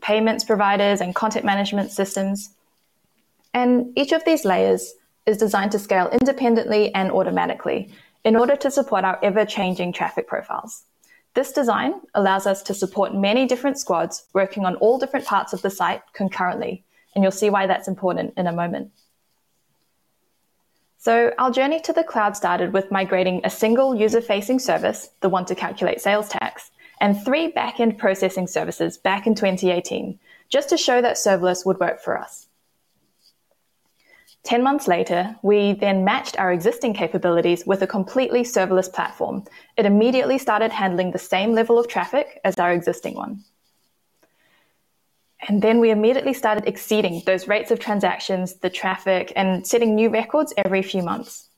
payments 0.00 0.44
providers 0.44 1.00
and 1.00 1.14
content 1.14 1.44
management 1.44 1.90
systems. 1.90 2.50
And 3.54 3.96
each 3.96 4.12
of 4.12 4.24
these 4.24 4.44
layers 4.44 4.94
is 5.26 5.38
designed 5.38 5.72
to 5.72 5.78
scale 5.78 6.08
independently 6.10 6.94
and 6.94 7.10
automatically 7.10 7.90
in 8.24 8.36
order 8.36 8.56
to 8.56 8.70
support 8.70 9.04
our 9.04 9.18
ever 9.22 9.44
changing 9.44 9.92
traffic 9.92 10.26
profiles. 10.26 10.84
This 11.34 11.52
design 11.52 12.00
allows 12.14 12.46
us 12.46 12.62
to 12.62 12.74
support 12.74 13.14
many 13.14 13.46
different 13.46 13.78
squads 13.78 14.26
working 14.32 14.64
on 14.64 14.76
all 14.76 14.98
different 14.98 15.26
parts 15.26 15.52
of 15.52 15.62
the 15.62 15.70
site 15.70 16.02
concurrently, 16.12 16.84
and 17.14 17.22
you'll 17.22 17.32
see 17.32 17.50
why 17.50 17.66
that's 17.66 17.88
important 17.88 18.34
in 18.36 18.46
a 18.46 18.52
moment. 18.52 18.92
So, 20.98 21.32
our 21.38 21.50
journey 21.50 21.80
to 21.80 21.92
the 21.92 22.04
cloud 22.04 22.34
started 22.34 22.72
with 22.72 22.90
migrating 22.90 23.42
a 23.44 23.50
single 23.50 23.94
user 23.94 24.22
facing 24.22 24.58
service, 24.58 25.10
the 25.20 25.28
one 25.28 25.44
to 25.46 25.54
calculate 25.54 26.00
sales 26.00 26.28
tax, 26.30 26.70
and 27.00 27.22
three 27.22 27.48
back-end 27.48 27.98
processing 27.98 28.46
services 28.46 28.96
back 28.96 29.26
in 29.26 29.34
2018, 29.34 30.18
just 30.48 30.70
to 30.70 30.78
show 30.78 31.02
that 31.02 31.16
serverless 31.16 31.66
would 31.66 31.78
work 31.78 32.00
for 32.00 32.18
us. 32.18 32.46
10 34.44 34.62
months 34.62 34.86
later, 34.86 35.34
we 35.42 35.72
then 35.72 36.04
matched 36.04 36.38
our 36.38 36.52
existing 36.52 36.92
capabilities 36.92 37.64
with 37.66 37.80
a 37.80 37.86
completely 37.86 38.42
serverless 38.42 38.92
platform. 38.92 39.44
It 39.78 39.86
immediately 39.86 40.36
started 40.36 40.70
handling 40.70 41.10
the 41.10 41.18
same 41.18 41.52
level 41.52 41.78
of 41.78 41.88
traffic 41.88 42.40
as 42.44 42.58
our 42.58 42.72
existing 42.72 43.14
one. 43.14 43.42
And 45.48 45.62
then 45.62 45.80
we 45.80 45.90
immediately 45.90 46.34
started 46.34 46.66
exceeding 46.66 47.22
those 47.24 47.48
rates 47.48 47.70
of 47.70 47.78
transactions, 47.78 48.56
the 48.56 48.70
traffic, 48.70 49.32
and 49.34 49.66
setting 49.66 49.94
new 49.94 50.10
records 50.10 50.52
every 50.58 50.82
few 50.82 51.02
months. 51.02 51.48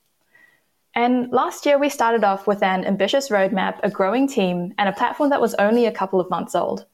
And 0.95 1.31
last 1.31 1.65
year, 1.65 1.77
we 1.77 1.89
started 1.89 2.23
off 2.23 2.47
with 2.47 2.63
an 2.63 2.85
ambitious 2.85 3.29
roadmap, 3.29 3.79
a 3.83 3.89
growing 3.89 4.27
team, 4.27 4.73
and 4.77 4.89
a 4.89 4.93
platform 4.93 5.29
that 5.29 5.41
was 5.41 5.53
only 5.55 5.85
a 5.85 5.91
couple 5.91 6.19
of 6.19 6.29
months 6.29 6.55
old. 6.55 6.85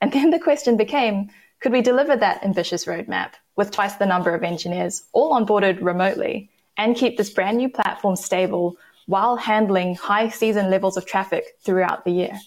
And 0.00 0.12
then 0.12 0.30
the 0.30 0.38
question 0.38 0.76
became 0.76 1.30
could 1.60 1.72
we 1.72 1.82
deliver 1.82 2.16
that 2.16 2.44
ambitious 2.44 2.84
roadmap 2.84 3.32
with 3.58 3.72
twice 3.72 3.96
the 3.96 4.06
number 4.06 4.32
of 4.34 4.44
engineers, 4.44 5.02
all 5.12 5.34
onboarded 5.38 5.82
remotely, 5.82 6.48
and 6.76 6.96
keep 6.96 7.18
this 7.18 7.28
brand 7.28 7.58
new 7.58 7.68
platform 7.68 8.14
stable 8.14 8.76
while 9.06 9.36
handling 9.36 9.96
high 9.96 10.28
season 10.28 10.70
levels 10.70 10.96
of 10.96 11.04
traffic 11.04 11.44
throughout 11.64 12.04
the 12.04 12.12
year? 12.12 12.38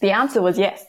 The 0.00 0.10
answer 0.10 0.42
was 0.42 0.58
yes. 0.58 0.84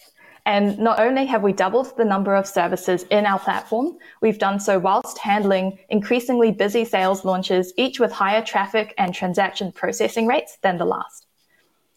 And 0.47 0.79
not 0.79 0.99
only 0.99 1.27
have 1.27 1.43
we 1.43 1.53
doubled 1.53 1.95
the 1.95 2.05
number 2.05 2.35
of 2.35 2.47
services 2.47 3.03
in 3.11 3.27
our 3.27 3.37
platform, 3.37 3.97
we've 4.21 4.39
done 4.39 4.59
so 4.59 4.79
whilst 4.79 5.19
handling 5.19 5.77
increasingly 5.89 6.51
busy 6.51 6.85
sales 6.85 7.23
launches, 7.23 7.71
each 7.77 7.99
with 7.99 8.11
higher 8.11 8.43
traffic 8.43 8.95
and 8.97 9.13
transaction 9.13 9.71
processing 9.71 10.25
rates 10.25 10.57
than 10.63 10.77
the 10.77 10.85
last. 10.85 11.27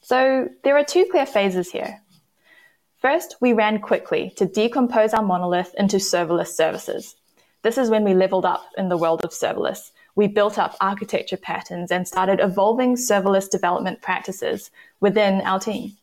So 0.02 0.48
there 0.64 0.76
are 0.76 0.84
two 0.84 1.06
clear 1.10 1.26
phases 1.26 1.70
here. 1.70 2.02
First, 2.98 3.36
we 3.40 3.52
ran 3.52 3.78
quickly 3.78 4.32
to 4.36 4.44
decompose 4.44 5.14
our 5.14 5.22
monolith 5.22 5.72
into 5.78 5.98
serverless 5.98 6.48
services. 6.48 7.14
This 7.62 7.78
is 7.78 7.90
when 7.90 8.02
we 8.02 8.12
leveled 8.12 8.44
up 8.44 8.64
in 8.76 8.88
the 8.88 8.96
world 8.96 9.24
of 9.24 9.30
serverless. 9.30 9.92
We 10.16 10.26
built 10.26 10.58
up 10.58 10.76
architecture 10.80 11.36
patterns 11.36 11.92
and 11.92 12.08
started 12.08 12.40
evolving 12.40 12.96
serverless 12.96 13.48
development 13.48 14.02
practices 14.02 14.72
within 14.98 15.42
our 15.42 15.60
team. 15.60 15.96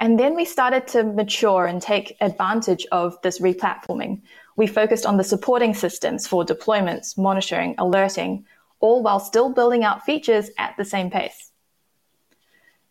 And 0.00 0.18
then 0.18 0.34
we 0.34 0.46
started 0.46 0.86
to 0.88 1.04
mature 1.04 1.66
and 1.66 1.82
take 1.82 2.16
advantage 2.22 2.86
of 2.90 3.20
this 3.20 3.38
replatforming. 3.38 4.22
We 4.56 4.66
focused 4.66 5.04
on 5.04 5.18
the 5.18 5.22
supporting 5.22 5.74
systems 5.74 6.26
for 6.26 6.46
deployments, 6.46 7.18
monitoring, 7.18 7.74
alerting, 7.76 8.46
all 8.80 9.02
while 9.02 9.20
still 9.20 9.52
building 9.52 9.84
out 9.84 10.04
features 10.06 10.48
at 10.58 10.74
the 10.78 10.84
same 10.84 11.10
pace. 11.10 11.51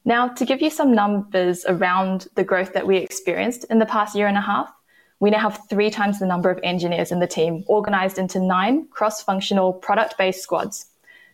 Now, 0.03 0.29
to 0.29 0.46
give 0.46 0.62
you 0.62 0.72
some 0.72 0.93
numbers 0.93 1.63
around 1.67 2.27
the 2.36 2.43
growth 2.43 2.74
that 2.74 2.88
we 2.88 2.98
experienced 2.98 3.65
in 3.70 3.77
the 3.77 3.86
past 3.86 4.15
year 4.15 4.27
and 4.27 4.38
a 4.38 4.41
half, 4.41 4.74
we 5.20 5.29
now 5.29 5.38
have 5.38 5.62
three 5.70 5.91
times 5.91 6.17
the 6.17 6.25
number 6.25 6.50
of 6.50 6.60
engineers 6.63 7.12
in 7.12 7.20
the 7.20 7.27
team, 7.27 7.63
organized 7.67 8.17
into 8.17 8.39
nine 8.39 8.88
cross 8.88 9.22
functional 9.22 9.72
product 9.72 10.17
based 10.17 10.41
squads. 10.41 10.88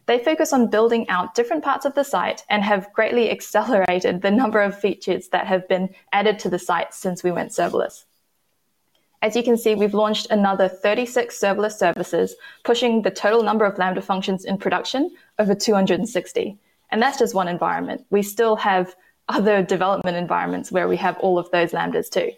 They 0.08 0.20
focus 0.20 0.52
on 0.52 0.70
building 0.70 1.08
out 1.08 1.36
different 1.36 1.64
parts 1.64 1.86
of 1.86 1.96
the 1.96 2.04
site 2.04 2.44
and 2.50 2.62
have 2.64 2.92
greatly 2.92 3.32
accelerated 3.32 4.22
the 4.22 4.32
number 4.32 4.62
of 4.62 4.78
features 4.78 5.30
that 5.30 5.48
have 5.48 5.68
been 5.70 5.90
added 6.12 6.38
to 6.40 6.50
the 6.50 6.60
site 6.60 6.94
since 6.94 7.24
we 7.24 7.32
went 7.32 7.52
serverless. 7.52 8.04
As 9.22 9.36
you 9.36 9.44
can 9.44 9.58
see, 9.58 9.76
we've 9.76 9.94
launched 9.94 10.28
another 10.30 10.68
36 10.68 11.40
serverless 11.40 11.74
services, 11.78 12.36
pushing 12.66 13.02
the 13.02 13.12
total 13.12 13.42
number 13.42 13.66
of 13.66 13.78
Lambda 13.78 14.02
functions 14.02 14.46
in 14.46 14.58
production 14.58 15.16
over 15.40 15.56
260. 15.56 16.58
And 16.90 17.02
that's 17.02 17.20
just 17.20 17.34
one 17.34 17.48
environment. 17.48 18.06
We 18.10 18.22
still 18.22 18.56
have 18.58 18.96
other 19.30 19.62
development 19.62 20.18
environments 20.18 20.72
where 20.72 20.88
we 20.88 20.98
have 20.98 21.18
all 21.20 21.38
of 21.38 21.52
those 21.52 21.72
Lambdas 21.72 22.10
too. 22.10 22.32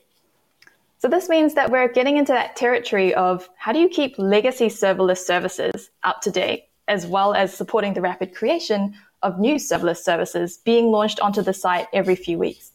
So 0.98 1.08
this 1.08 1.30
means 1.30 1.54
that 1.54 1.72
we're 1.72 1.88
getting 1.88 2.18
into 2.18 2.34
that 2.34 2.56
territory 2.56 3.14
of 3.14 3.50
how 3.56 3.72
do 3.72 3.80
you 3.80 3.88
keep 3.88 4.18
legacy 4.18 4.68
serverless 4.68 5.20
services 5.20 5.92
up 6.04 6.22
to 6.22 6.32
date 6.32 6.66
as 6.90 7.06
well 7.06 7.34
as 7.34 7.54
supporting 7.54 7.94
the 7.94 8.02
rapid 8.02 8.36
creation 8.36 8.94
of 9.22 9.40
new 9.40 9.56
serverless 9.56 9.98
services 10.04 10.58
being 10.58 10.88
launched 10.88 11.20
onto 11.20 11.42
the 11.42 11.54
site 11.54 11.88
every 11.94 12.16
few 12.16 12.38
weeks. 12.38 12.72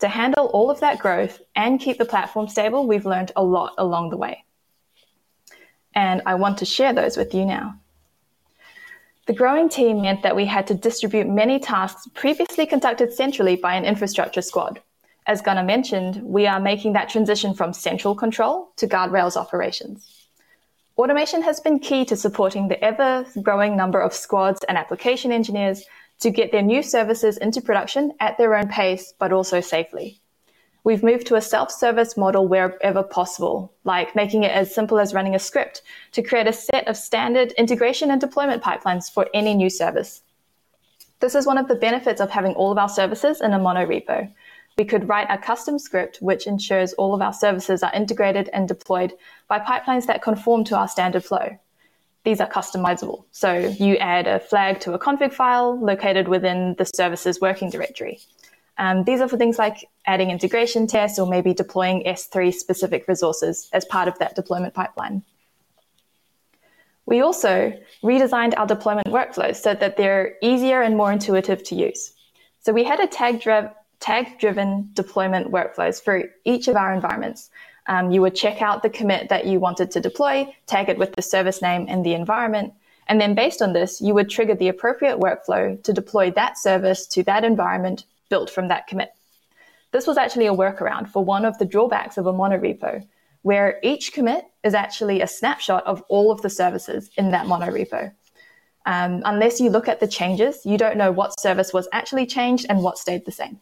To 0.00 0.08
handle 0.08 0.46
all 0.46 0.70
of 0.70 0.80
that 0.80 0.98
growth 0.98 1.40
and 1.54 1.78
keep 1.78 1.98
the 1.98 2.04
platform 2.04 2.48
stable, 2.48 2.86
we've 2.86 3.06
learned 3.06 3.32
a 3.36 3.44
lot 3.44 3.74
along 3.78 4.10
the 4.10 4.16
way. 4.16 4.44
And 5.94 6.22
I 6.26 6.34
want 6.34 6.58
to 6.58 6.64
share 6.64 6.92
those 6.92 7.16
with 7.16 7.34
you 7.34 7.44
now. 7.44 7.78
The 9.26 9.32
growing 9.32 9.70
team 9.70 10.02
meant 10.02 10.22
that 10.22 10.36
we 10.36 10.44
had 10.44 10.66
to 10.66 10.74
distribute 10.74 11.26
many 11.26 11.58
tasks 11.58 12.06
previously 12.12 12.66
conducted 12.66 13.10
centrally 13.10 13.56
by 13.56 13.74
an 13.74 13.86
infrastructure 13.86 14.42
squad. 14.42 14.82
As 15.26 15.40
Gunnar 15.40 15.64
mentioned, 15.64 16.22
we 16.22 16.46
are 16.46 16.60
making 16.60 16.92
that 16.92 17.08
transition 17.08 17.54
from 17.54 17.72
central 17.72 18.14
control 18.14 18.72
to 18.76 18.86
guardrails 18.86 19.36
operations. 19.36 20.28
Automation 20.98 21.40
has 21.40 21.58
been 21.58 21.78
key 21.78 22.04
to 22.04 22.16
supporting 22.16 22.68
the 22.68 22.84
ever 22.84 23.24
growing 23.42 23.78
number 23.78 23.98
of 23.98 24.12
squads 24.12 24.62
and 24.68 24.76
application 24.76 25.32
engineers 25.32 25.86
to 26.20 26.30
get 26.30 26.52
their 26.52 26.62
new 26.62 26.82
services 26.82 27.38
into 27.38 27.62
production 27.62 28.12
at 28.20 28.36
their 28.36 28.54
own 28.54 28.68
pace, 28.68 29.14
but 29.18 29.32
also 29.32 29.62
safely. 29.62 30.20
We've 30.84 31.02
moved 31.02 31.26
to 31.28 31.36
a 31.36 31.40
self-service 31.40 32.18
model 32.18 32.46
wherever 32.46 33.02
possible, 33.02 33.72
like 33.84 34.14
making 34.14 34.44
it 34.44 34.52
as 34.52 34.74
simple 34.74 34.98
as 34.98 35.14
running 35.14 35.34
a 35.34 35.38
script 35.38 35.80
to 36.12 36.22
create 36.22 36.46
a 36.46 36.52
set 36.52 36.86
of 36.88 36.98
standard 36.98 37.52
integration 37.52 38.10
and 38.10 38.20
deployment 38.20 38.62
pipelines 38.62 39.10
for 39.10 39.26
any 39.32 39.54
new 39.54 39.70
service. 39.70 40.20
This 41.20 41.34
is 41.34 41.46
one 41.46 41.56
of 41.56 41.68
the 41.68 41.74
benefits 41.74 42.20
of 42.20 42.28
having 42.28 42.52
all 42.52 42.70
of 42.70 42.76
our 42.76 42.90
services 42.90 43.40
in 43.40 43.54
a 43.54 43.58
mono 43.58 43.86
repo. 43.86 44.30
We 44.76 44.84
could 44.84 45.08
write 45.08 45.28
a 45.30 45.38
custom 45.38 45.78
script 45.78 46.18
which 46.20 46.46
ensures 46.46 46.92
all 46.94 47.14
of 47.14 47.22
our 47.22 47.32
services 47.32 47.82
are 47.82 47.94
integrated 47.94 48.50
and 48.52 48.68
deployed 48.68 49.14
by 49.48 49.60
pipelines 49.60 50.04
that 50.06 50.20
conform 50.20 50.64
to 50.64 50.76
our 50.76 50.88
standard 50.88 51.24
flow. 51.24 51.58
These 52.24 52.42
are 52.42 52.48
customizable. 52.48 53.24
So 53.30 53.56
you 53.78 53.96
add 53.96 54.26
a 54.26 54.38
flag 54.38 54.80
to 54.80 54.92
a 54.92 54.98
config 54.98 55.32
file 55.32 55.80
located 55.80 56.28
within 56.28 56.74
the 56.76 56.84
services 56.84 57.40
working 57.40 57.70
directory. 57.70 58.20
Um, 58.78 59.04
these 59.04 59.20
are 59.20 59.28
for 59.28 59.36
things 59.36 59.58
like 59.58 59.88
adding 60.06 60.30
integration 60.30 60.86
tests 60.86 61.18
or 61.18 61.26
maybe 61.26 61.54
deploying 61.54 62.02
S3 62.04 62.52
specific 62.52 63.06
resources 63.06 63.68
as 63.72 63.84
part 63.84 64.08
of 64.08 64.18
that 64.18 64.34
deployment 64.34 64.74
pipeline. 64.74 65.22
We 67.06 67.20
also 67.20 67.78
redesigned 68.02 68.54
our 68.56 68.66
deployment 68.66 69.08
workflows 69.08 69.56
so 69.56 69.74
that 69.74 69.96
they're 69.96 70.36
easier 70.42 70.82
and 70.82 70.96
more 70.96 71.12
intuitive 71.12 71.62
to 71.64 71.74
use. 71.74 72.14
So 72.60 72.72
we 72.72 72.84
had 72.84 73.00
a 73.00 73.06
tag 73.06 73.40
driven 73.40 73.70
tag 74.00 74.38
driven 74.38 74.90
deployment 74.92 75.50
workflows 75.50 76.02
for 76.02 76.24
each 76.44 76.68
of 76.68 76.76
our 76.76 76.92
environments. 76.92 77.50
Um, 77.86 78.10
you 78.10 78.20
would 78.20 78.34
check 78.34 78.60
out 78.60 78.82
the 78.82 78.90
commit 78.90 79.30
that 79.30 79.46
you 79.46 79.58
wanted 79.58 79.90
to 79.92 80.00
deploy, 80.00 80.54
tag 80.66 80.88
it 80.90 80.98
with 80.98 81.14
the 81.14 81.22
service 81.22 81.62
name 81.62 81.86
and 81.88 82.04
the 82.04 82.12
environment. 82.12 82.74
And 83.06 83.20
then 83.20 83.34
based 83.34 83.62
on 83.62 83.72
this, 83.72 84.00
you 84.02 84.12
would 84.12 84.28
trigger 84.28 84.54
the 84.54 84.68
appropriate 84.68 85.18
workflow 85.18 85.82
to 85.82 85.92
deploy 85.92 86.30
that 86.32 86.58
service 86.58 87.06
to 87.08 87.22
that 87.24 87.44
environment 87.44 88.04
built 88.34 88.50
from 88.50 88.66
that 88.66 88.88
commit. 88.88 89.10
This 89.92 90.08
was 90.08 90.18
actually 90.18 90.48
a 90.48 90.52
workaround 90.52 91.08
for 91.08 91.24
one 91.24 91.44
of 91.44 91.56
the 91.58 91.64
drawbacks 91.64 92.18
of 92.18 92.26
a 92.26 92.32
monorepo, 92.32 93.06
where 93.42 93.78
each 93.84 94.12
commit 94.12 94.42
is 94.64 94.74
actually 94.74 95.20
a 95.20 95.28
snapshot 95.28 95.86
of 95.86 96.02
all 96.08 96.32
of 96.32 96.42
the 96.42 96.50
services 96.50 97.10
in 97.16 97.30
that 97.30 97.46
monorepo. 97.46 98.12
Um, 98.86 99.22
unless 99.24 99.60
you 99.60 99.70
look 99.70 99.86
at 99.86 100.00
the 100.00 100.08
changes, 100.08 100.66
you 100.66 100.76
don't 100.76 100.96
know 100.96 101.12
what 101.12 101.38
service 101.38 101.72
was 101.72 101.86
actually 101.92 102.26
changed 102.26 102.66
and 102.68 102.82
what 102.82 102.98
stayed 102.98 103.24
the 103.24 103.38
same. 103.40 103.60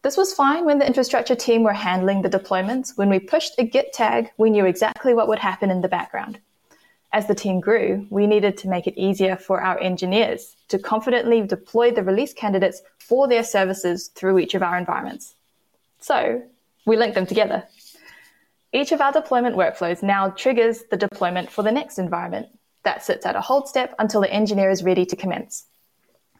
This 0.00 0.16
was 0.16 0.32
fine 0.32 0.64
when 0.64 0.78
the 0.78 0.86
infrastructure 0.86 1.36
team 1.36 1.62
were 1.62 1.74
handling 1.74 2.22
the 2.22 2.30
deployments. 2.38 2.96
When 2.96 3.10
we 3.10 3.18
pushed 3.18 3.52
a 3.58 3.64
Git 3.64 3.92
tag, 3.92 4.30
we 4.38 4.48
knew 4.48 4.64
exactly 4.64 5.12
what 5.12 5.28
would 5.28 5.40
happen 5.50 5.70
in 5.70 5.82
the 5.82 5.94
background. 5.98 6.40
As 7.14 7.28
the 7.28 7.34
team 7.34 7.60
grew, 7.60 8.08
we 8.10 8.26
needed 8.26 8.56
to 8.58 8.68
make 8.68 8.88
it 8.88 9.00
easier 9.00 9.36
for 9.36 9.62
our 9.62 9.78
engineers 9.78 10.56
to 10.66 10.80
confidently 10.80 11.40
deploy 11.42 11.92
the 11.92 12.02
release 12.02 12.32
candidates 12.32 12.82
for 12.98 13.28
their 13.28 13.44
services 13.44 14.08
through 14.08 14.40
each 14.40 14.54
of 14.54 14.64
our 14.64 14.76
environments. 14.76 15.36
So 16.00 16.42
we 16.84 16.96
linked 16.96 17.14
them 17.14 17.26
together. 17.26 17.68
Each 18.72 18.90
of 18.90 19.00
our 19.00 19.12
deployment 19.12 19.54
workflows 19.54 20.02
now 20.02 20.30
triggers 20.30 20.82
the 20.90 20.96
deployment 20.96 21.52
for 21.52 21.62
the 21.62 21.70
next 21.70 22.00
environment. 22.00 22.48
That 22.82 23.04
sits 23.04 23.24
at 23.24 23.36
a 23.36 23.40
hold 23.40 23.68
step 23.68 23.94
until 24.00 24.20
the 24.20 24.32
engineer 24.32 24.70
is 24.70 24.82
ready 24.82 25.06
to 25.06 25.14
commence 25.14 25.66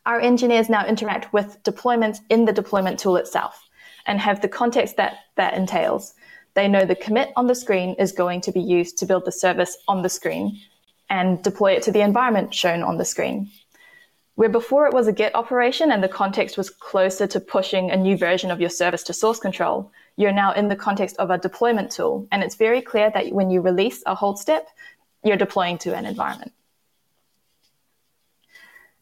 our 0.06 0.20
engineers 0.20 0.68
now 0.68 0.86
interact 0.86 1.32
with 1.32 1.62
deployments 1.62 2.20
in 2.28 2.44
the 2.44 2.52
deployment 2.52 2.98
tool 2.98 3.16
itself 3.16 3.68
and 4.06 4.20
have 4.20 4.40
the 4.40 4.48
context 4.48 4.96
that 4.96 5.16
that 5.36 5.54
entails. 5.54 6.14
They 6.54 6.68
know 6.68 6.84
the 6.84 6.94
commit 6.94 7.32
on 7.36 7.46
the 7.46 7.54
screen 7.54 7.94
is 7.98 8.12
going 8.12 8.40
to 8.42 8.52
be 8.52 8.60
used 8.60 8.98
to 8.98 9.06
build 9.06 9.24
the 9.24 9.32
service 9.32 9.76
on 9.88 10.02
the 10.02 10.08
screen 10.08 10.60
and 11.10 11.42
deploy 11.42 11.72
it 11.72 11.82
to 11.82 11.92
the 11.92 12.00
environment 12.00 12.54
shown 12.54 12.82
on 12.82 12.96
the 12.96 13.04
screen. 13.04 13.50
Where 14.36 14.48
before 14.48 14.86
it 14.86 14.94
was 14.94 15.06
a 15.06 15.12
Git 15.12 15.34
operation 15.34 15.92
and 15.92 16.02
the 16.02 16.08
context 16.08 16.56
was 16.56 16.70
closer 16.70 17.26
to 17.28 17.38
pushing 17.38 17.90
a 17.90 17.96
new 17.96 18.16
version 18.16 18.50
of 18.50 18.60
your 18.60 18.70
service 18.70 19.04
to 19.04 19.12
source 19.12 19.38
control, 19.38 19.92
you're 20.16 20.32
now 20.32 20.52
in 20.52 20.68
the 20.68 20.76
context 20.76 21.16
of 21.18 21.30
a 21.30 21.38
deployment 21.38 21.92
tool. 21.92 22.26
And 22.32 22.42
it's 22.42 22.56
very 22.56 22.80
clear 22.80 23.10
that 23.10 23.32
when 23.32 23.50
you 23.50 23.60
release 23.60 24.02
a 24.06 24.14
hold 24.14 24.38
step, 24.38 24.68
you're 25.22 25.36
deploying 25.36 25.78
to 25.78 25.94
an 25.94 26.04
environment. 26.04 26.52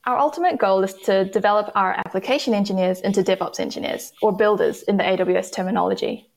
Our 0.04 0.18
ultimate 0.18 0.58
goal 0.58 0.82
is 0.82 0.94
to 1.04 1.26
develop 1.26 1.70
our 1.74 1.94
application 2.04 2.54
engineers 2.54 3.00
into 3.00 3.22
DevOps 3.22 3.60
engineers 3.60 4.12
or 4.20 4.32
builders 4.36 4.82
in 4.82 4.96
the 4.96 5.04
AWS 5.04 5.52
terminology. 5.52 6.28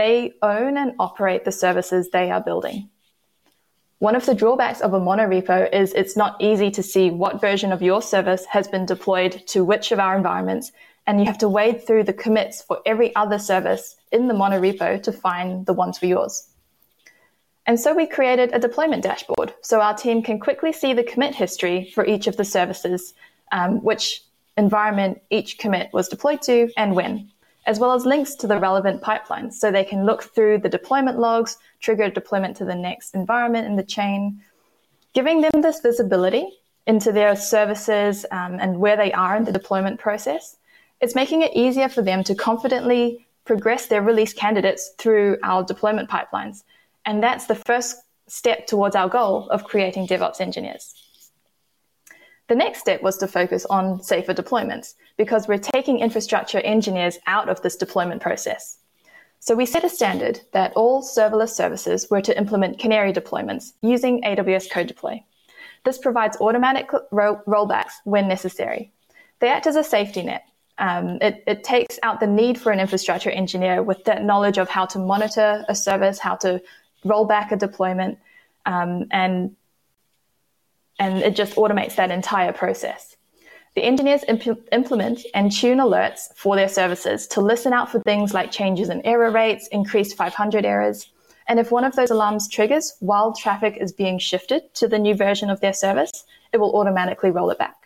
They 0.00 0.32
own 0.40 0.78
and 0.78 0.94
operate 0.98 1.44
the 1.44 1.52
services 1.52 2.08
they 2.08 2.30
are 2.30 2.40
building. 2.40 2.88
One 3.98 4.16
of 4.16 4.24
the 4.24 4.34
drawbacks 4.34 4.80
of 4.80 4.94
a 4.94 4.98
monorepo 4.98 5.70
is 5.74 5.92
it's 5.92 6.16
not 6.16 6.40
easy 6.40 6.70
to 6.70 6.82
see 6.82 7.10
what 7.10 7.38
version 7.38 7.70
of 7.70 7.82
your 7.82 8.00
service 8.00 8.46
has 8.46 8.66
been 8.66 8.86
deployed 8.86 9.46
to 9.48 9.62
which 9.62 9.92
of 9.92 9.98
our 9.98 10.16
environments, 10.16 10.72
and 11.06 11.20
you 11.20 11.26
have 11.26 11.36
to 11.36 11.50
wade 11.50 11.86
through 11.86 12.04
the 12.04 12.14
commits 12.14 12.62
for 12.62 12.80
every 12.86 13.14
other 13.14 13.38
service 13.38 13.96
in 14.10 14.26
the 14.26 14.32
monorepo 14.32 15.02
to 15.02 15.12
find 15.12 15.66
the 15.66 15.74
ones 15.74 15.98
for 15.98 16.06
yours. 16.06 16.48
And 17.66 17.78
so 17.78 17.92
we 17.94 18.06
created 18.06 18.54
a 18.54 18.58
deployment 18.58 19.02
dashboard 19.02 19.52
so 19.60 19.82
our 19.82 19.94
team 19.94 20.22
can 20.22 20.40
quickly 20.40 20.72
see 20.72 20.94
the 20.94 21.04
commit 21.04 21.34
history 21.34 21.92
for 21.94 22.06
each 22.06 22.26
of 22.26 22.38
the 22.38 22.44
services, 22.46 23.12
um, 23.52 23.84
which 23.84 24.24
environment 24.56 25.20
each 25.28 25.58
commit 25.58 25.92
was 25.92 26.08
deployed 26.08 26.40
to 26.48 26.70
and 26.78 26.96
when, 26.96 27.30
as 27.66 27.78
well 27.78 27.92
as 27.92 28.06
links 28.06 28.34
to 28.36 28.46
the 28.46 28.58
relevant 28.58 29.02
pipelines 29.02 29.54
so 29.54 29.70
they 29.70 29.84
can 29.84 30.06
look 30.06 30.22
through 30.22 30.58
the 30.58 30.68
deployment 30.68 31.18
logs, 31.18 31.58
trigger 31.80 32.08
deployment 32.08 32.56
to 32.56 32.64
the 32.64 32.74
next 32.74 33.14
environment 33.14 33.66
in 33.66 33.76
the 33.76 33.82
chain. 33.82 34.42
Giving 35.12 35.40
them 35.40 35.62
this 35.62 35.80
visibility 35.80 36.48
into 36.86 37.12
their 37.12 37.36
services 37.36 38.24
um, 38.30 38.58
and 38.60 38.78
where 38.78 38.96
they 38.96 39.12
are 39.12 39.36
in 39.36 39.44
the 39.44 39.52
deployment 39.52 40.00
process, 40.00 40.56
it's 41.00 41.14
making 41.14 41.42
it 41.42 41.52
easier 41.54 41.88
for 41.88 42.02
them 42.02 42.24
to 42.24 42.34
confidently 42.34 43.26
progress 43.44 43.86
their 43.86 44.02
release 44.02 44.32
candidates 44.32 44.92
through 44.98 45.36
our 45.42 45.64
deployment 45.64 46.08
pipelines. 46.08 46.62
And 47.04 47.22
that's 47.22 47.46
the 47.46 47.54
first 47.54 47.96
step 48.28 48.66
towards 48.66 48.94
our 48.94 49.08
goal 49.08 49.48
of 49.50 49.64
creating 49.64 50.06
DevOps 50.06 50.40
engineers. 50.40 50.94
The 52.50 52.56
next 52.56 52.80
step 52.80 53.00
was 53.00 53.16
to 53.18 53.28
focus 53.28 53.64
on 53.70 54.02
safer 54.02 54.34
deployments 54.34 54.94
because 55.16 55.46
we're 55.46 55.56
taking 55.56 56.00
infrastructure 56.00 56.58
engineers 56.58 57.16
out 57.28 57.48
of 57.48 57.62
this 57.62 57.76
deployment 57.76 58.20
process. 58.20 58.78
So 59.38 59.54
we 59.54 59.64
set 59.64 59.84
a 59.84 59.88
standard 59.88 60.40
that 60.50 60.72
all 60.74 61.00
serverless 61.00 61.50
services 61.50 62.08
were 62.10 62.20
to 62.22 62.36
implement 62.36 62.80
Canary 62.80 63.12
deployments 63.12 63.74
using 63.82 64.22
AWS 64.22 64.68
Code 64.68 64.88
Deploy. 64.88 65.22
This 65.84 65.98
provides 65.98 66.38
automatic 66.40 66.90
ro- 67.12 67.40
rollbacks 67.46 67.92
when 68.02 68.26
necessary. 68.26 68.90
They 69.38 69.48
act 69.48 69.68
as 69.68 69.76
a 69.76 69.84
safety 69.84 70.24
net. 70.24 70.42
Um, 70.76 71.18
it, 71.20 71.44
it 71.46 71.62
takes 71.62 72.00
out 72.02 72.18
the 72.18 72.26
need 72.26 72.60
for 72.60 72.72
an 72.72 72.80
infrastructure 72.80 73.30
engineer 73.30 73.80
with 73.84 74.02
that 74.06 74.24
knowledge 74.24 74.58
of 74.58 74.68
how 74.68 74.86
to 74.86 74.98
monitor 74.98 75.64
a 75.68 75.76
service, 75.76 76.18
how 76.18 76.34
to 76.38 76.60
roll 77.04 77.26
back 77.26 77.52
a 77.52 77.56
deployment, 77.56 78.18
um, 78.66 79.06
and 79.12 79.54
and 81.00 81.22
it 81.22 81.34
just 81.34 81.56
automates 81.56 81.96
that 81.96 82.10
entire 82.10 82.52
process. 82.52 83.16
The 83.74 83.82
engineers 83.82 84.22
imp- 84.28 84.68
implement 84.70 85.24
and 85.34 85.50
tune 85.50 85.78
alerts 85.78 86.28
for 86.36 86.56
their 86.56 86.68
services 86.68 87.26
to 87.28 87.40
listen 87.40 87.72
out 87.72 87.90
for 87.90 88.00
things 88.00 88.34
like 88.34 88.50
changes 88.50 88.90
in 88.90 89.04
error 89.06 89.30
rates, 89.30 89.66
increased 89.68 90.16
500 90.16 90.64
errors. 90.64 91.10
And 91.48 91.58
if 91.58 91.72
one 91.72 91.84
of 91.84 91.96
those 91.96 92.10
alarms 92.10 92.48
triggers 92.48 92.96
while 93.00 93.32
traffic 93.32 93.78
is 93.80 93.92
being 93.92 94.18
shifted 94.18 94.74
to 94.74 94.86
the 94.86 94.98
new 94.98 95.14
version 95.14 95.48
of 95.50 95.60
their 95.60 95.72
service, 95.72 96.10
it 96.52 96.58
will 96.58 96.76
automatically 96.76 97.30
roll 97.30 97.50
it 97.50 97.58
back. 97.58 97.76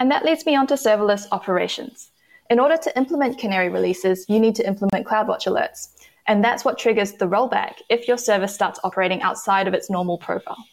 And 0.00 0.10
that 0.10 0.24
leads 0.24 0.44
me 0.46 0.56
on 0.56 0.66
to 0.68 0.74
serverless 0.74 1.28
operations. 1.30 2.10
In 2.48 2.58
order 2.58 2.78
to 2.78 2.96
implement 2.96 3.38
Canary 3.38 3.68
releases, 3.68 4.26
you 4.28 4.40
need 4.40 4.56
to 4.56 4.66
implement 4.66 5.06
CloudWatch 5.06 5.46
alerts. 5.46 5.88
And 6.26 6.42
that's 6.42 6.64
what 6.64 6.78
triggers 6.78 7.12
the 7.12 7.28
rollback 7.28 7.74
if 7.88 8.08
your 8.08 8.18
service 8.18 8.54
starts 8.54 8.80
operating 8.82 9.22
outside 9.22 9.68
of 9.68 9.74
its 9.74 9.88
normal 9.88 10.18
profile 10.18 10.64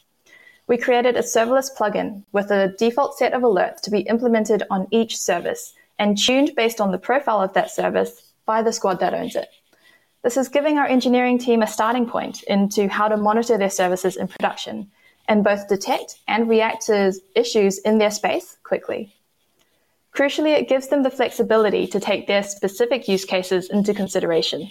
we 0.67 0.77
created 0.77 1.15
a 1.15 1.21
serverless 1.21 1.73
plugin 1.75 2.23
with 2.34 2.51
a 2.51 2.73
default 2.77 3.17
set 3.17 3.34
of 3.34 3.41
alerts 3.41 3.80
to 3.82 3.89
be 3.89 4.01
implemented 4.01 4.63
on 4.69 4.88
each 4.91 5.17
service 5.17 5.73
and 5.97 6.17
tuned 6.17 6.51
based 6.56 6.82
on 6.82 6.91
the 6.91 6.97
profile 6.97 7.41
of 7.41 7.53
that 7.53 7.71
service 7.71 8.34
by 8.45 8.62
the 8.62 8.73
squad 8.73 8.99
that 8.99 9.13
owns 9.13 9.36
it. 9.36 9.49
This 10.23 10.36
is 10.36 10.49
giving 10.49 10.77
our 10.77 10.86
engineering 10.86 11.39
team 11.39 11.62
a 11.62 11.67
starting 11.67 12.06
point 12.06 12.43
into 12.43 12.89
how 12.89 13.08
to 13.08 13.15
monitor 13.15 13.58
their 13.58 13.69
services 13.69 14.17
in 14.17 14.27
production 14.27 14.91
and 15.30 15.43
both 15.43 15.69
detect 15.69 16.19
and 16.27 16.49
react 16.49 16.86
to 16.88 17.13
issues 17.34 17.77
in 17.80 17.97
their 17.97 18.12
space 18.12 18.58
quickly. 18.63 19.13
Crucially, 20.13 20.58
it 20.58 20.67
gives 20.67 20.88
them 20.88 21.03
the 21.03 21.12
flexibility 21.12 21.88
to 21.88 21.99
take 21.99 22.27
their 22.27 22.43
specific 22.43 23.08
use 23.08 23.23
cases 23.23 23.69
into 23.69 23.93
consideration. 23.93 24.69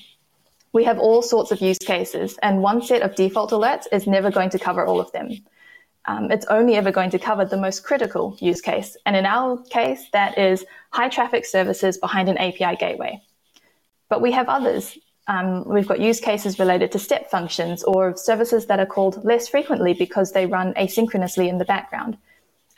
We 0.73 0.85
have 0.85 0.99
all 0.99 1.23
sorts 1.23 1.53
of 1.53 1.61
use 1.61 1.79
cases, 1.79 2.37
and 2.43 2.63
one 2.63 2.83
set 2.83 3.03
of 3.03 3.15
default 3.15 3.53
alerts 3.53 3.85
is 3.93 4.07
never 4.07 4.31
going 4.31 4.51
to 4.51 4.59
cover 4.59 4.85
all 4.85 5.01
of 5.01 5.13
them 5.13 5.31
um, 6.07 6.31
it's 6.31 6.47
only 6.47 6.77
ever 6.77 6.93
going 6.93 7.11
to 7.11 7.19
cover 7.19 7.45
the 7.45 7.57
most 7.57 7.83
critical 7.83 8.37
use 8.41 8.61
case. 8.61 8.97
And 9.07 9.17
in 9.17 9.27
our 9.27 9.59
case, 9.65 10.09
that 10.13 10.39
is 10.39 10.65
high 10.91 11.09
traffic 11.09 11.45
services 11.45 11.99
behind 11.99 12.29
an 12.29 12.39
API 12.39 12.77
gateway. 12.77 13.21
But 14.09 14.21
we 14.21 14.31
have 14.33 14.49
others. 14.49 14.97
Um, 15.27 15.69
we've 15.69 15.89
got 15.89 15.99
use 16.01 16.21
cases 16.21 16.61
related 16.61 16.93
to 16.93 17.01
step 17.01 17.29
functions 17.29 17.83
or 17.83 18.17
services 18.17 18.67
that 18.67 18.79
are 18.79 18.87
called 18.87 19.25
less 19.25 19.49
frequently 19.49 19.95
because 19.95 20.31
they 20.31 20.47
run 20.47 20.75
asynchronously 20.75 21.49
in 21.49 21.59
the 21.59 21.65
background. 21.65 22.17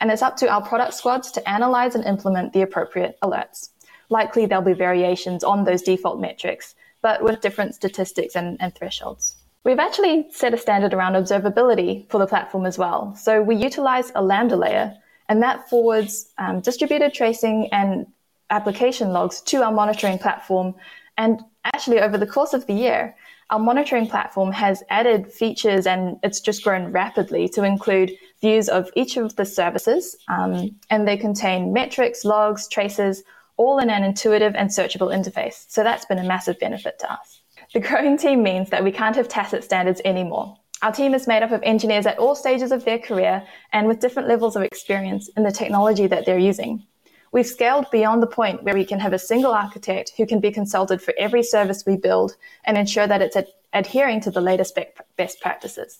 And 0.01 0.09
it's 0.09 0.23
up 0.23 0.37
to 0.37 0.49
our 0.49 0.65
product 0.65 0.95
squads 0.95 1.29
to 1.33 1.47
analyze 1.47 1.93
and 1.93 2.05
implement 2.05 2.53
the 2.53 2.63
appropriate 2.63 3.19
alerts. 3.21 3.69
Likely 4.09 4.47
there'll 4.47 4.63
be 4.63 4.73
variations 4.73 5.43
on 5.43 5.65
those 5.65 5.83
default 5.83 6.19
metrics, 6.19 6.73
but 7.03 7.21
with 7.21 7.41
different 7.41 7.75
statistics 7.75 8.35
and, 8.35 8.57
and 8.59 8.73
thresholds. 8.73 9.35
We've 9.69 9.77
actually 9.77 10.25
set 10.31 10.51
a 10.51 10.57
standard 10.57 10.95
around 10.95 11.13
observability 11.13 12.09
for 12.09 12.17
the 12.17 12.25
platform 12.25 12.65
as 12.65 12.79
well. 12.79 13.15
So 13.15 13.43
we 13.43 13.55
utilize 13.55 14.11
a 14.15 14.23
Lambda 14.23 14.55
layer, 14.55 14.97
and 15.27 15.43
that 15.43 15.69
forwards 15.69 16.31
um, 16.39 16.61
distributed 16.61 17.13
tracing 17.13 17.69
and 17.71 18.07
application 18.49 19.09
logs 19.09 19.41
to 19.41 19.61
our 19.61 19.71
monitoring 19.71 20.17
platform. 20.17 20.73
And 21.19 21.41
actually, 21.65 21.99
over 21.99 22.17
the 22.17 22.25
course 22.25 22.53
of 22.55 22.65
the 22.65 22.73
year, 22.73 23.15
our 23.51 23.59
monitoring 23.59 24.07
platform 24.07 24.51
has 24.53 24.81
added 24.89 25.31
features 25.31 25.85
and 25.85 26.17
it's 26.23 26.39
just 26.39 26.63
grown 26.63 26.91
rapidly 26.91 27.47
to 27.49 27.61
include 27.61 28.11
views 28.41 28.69
of 28.69 28.89
each 28.95 29.17
of 29.17 29.35
the 29.35 29.45
services. 29.45 30.17
Um, 30.29 30.79
and 30.89 31.07
they 31.07 31.15
contain 31.15 31.73
metrics, 31.73 32.25
logs, 32.25 32.67
traces, 32.67 33.21
all 33.57 33.77
in 33.77 33.91
an 33.91 34.03
intuitive 34.03 34.55
and 34.55 34.71
searchable 34.71 35.13
interface. 35.13 35.65
So 35.67 35.83
that's 35.83 36.05
been 36.05 36.17
a 36.17 36.23
massive 36.23 36.57
benefit 36.57 36.97
to 37.01 37.13
us. 37.13 37.38
The 37.73 37.79
growing 37.79 38.17
team 38.17 38.41
means 38.41 38.71
that 38.71 38.83
we 38.83 38.91
can't 38.91 39.15
have 39.15 39.27
tacit 39.27 39.63
standards 39.63 40.01
anymore. 40.03 40.57
Our 40.81 40.91
team 40.91 41.13
is 41.13 41.27
made 41.27 41.43
up 41.43 41.51
of 41.51 41.61
engineers 41.61 42.07
at 42.07 42.17
all 42.17 42.33
stages 42.33 42.71
of 42.71 42.83
their 42.83 42.97
career 42.97 43.45
and 43.71 43.87
with 43.87 43.99
different 43.99 44.27
levels 44.27 44.55
of 44.55 44.63
experience 44.63 45.29
in 45.37 45.43
the 45.43 45.51
technology 45.51 46.07
that 46.07 46.25
they're 46.25 46.39
using. 46.39 46.83
We've 47.31 47.45
scaled 47.45 47.85
beyond 47.91 48.23
the 48.23 48.27
point 48.27 48.63
where 48.63 48.73
we 48.73 48.85
can 48.85 48.99
have 48.99 49.13
a 49.13 49.19
single 49.19 49.51
architect 49.51 50.13
who 50.17 50.25
can 50.25 50.39
be 50.39 50.51
consulted 50.51 50.99
for 50.99 51.13
every 51.17 51.43
service 51.43 51.83
we 51.85 51.95
build 51.95 52.35
and 52.63 52.75
ensure 52.75 53.05
that 53.05 53.21
it's 53.21 53.35
ad- 53.35 53.47
adhering 53.71 54.21
to 54.21 54.31
the 54.31 54.41
latest 54.41 54.75
be- 54.75 54.87
best 55.15 55.39
practices. 55.39 55.99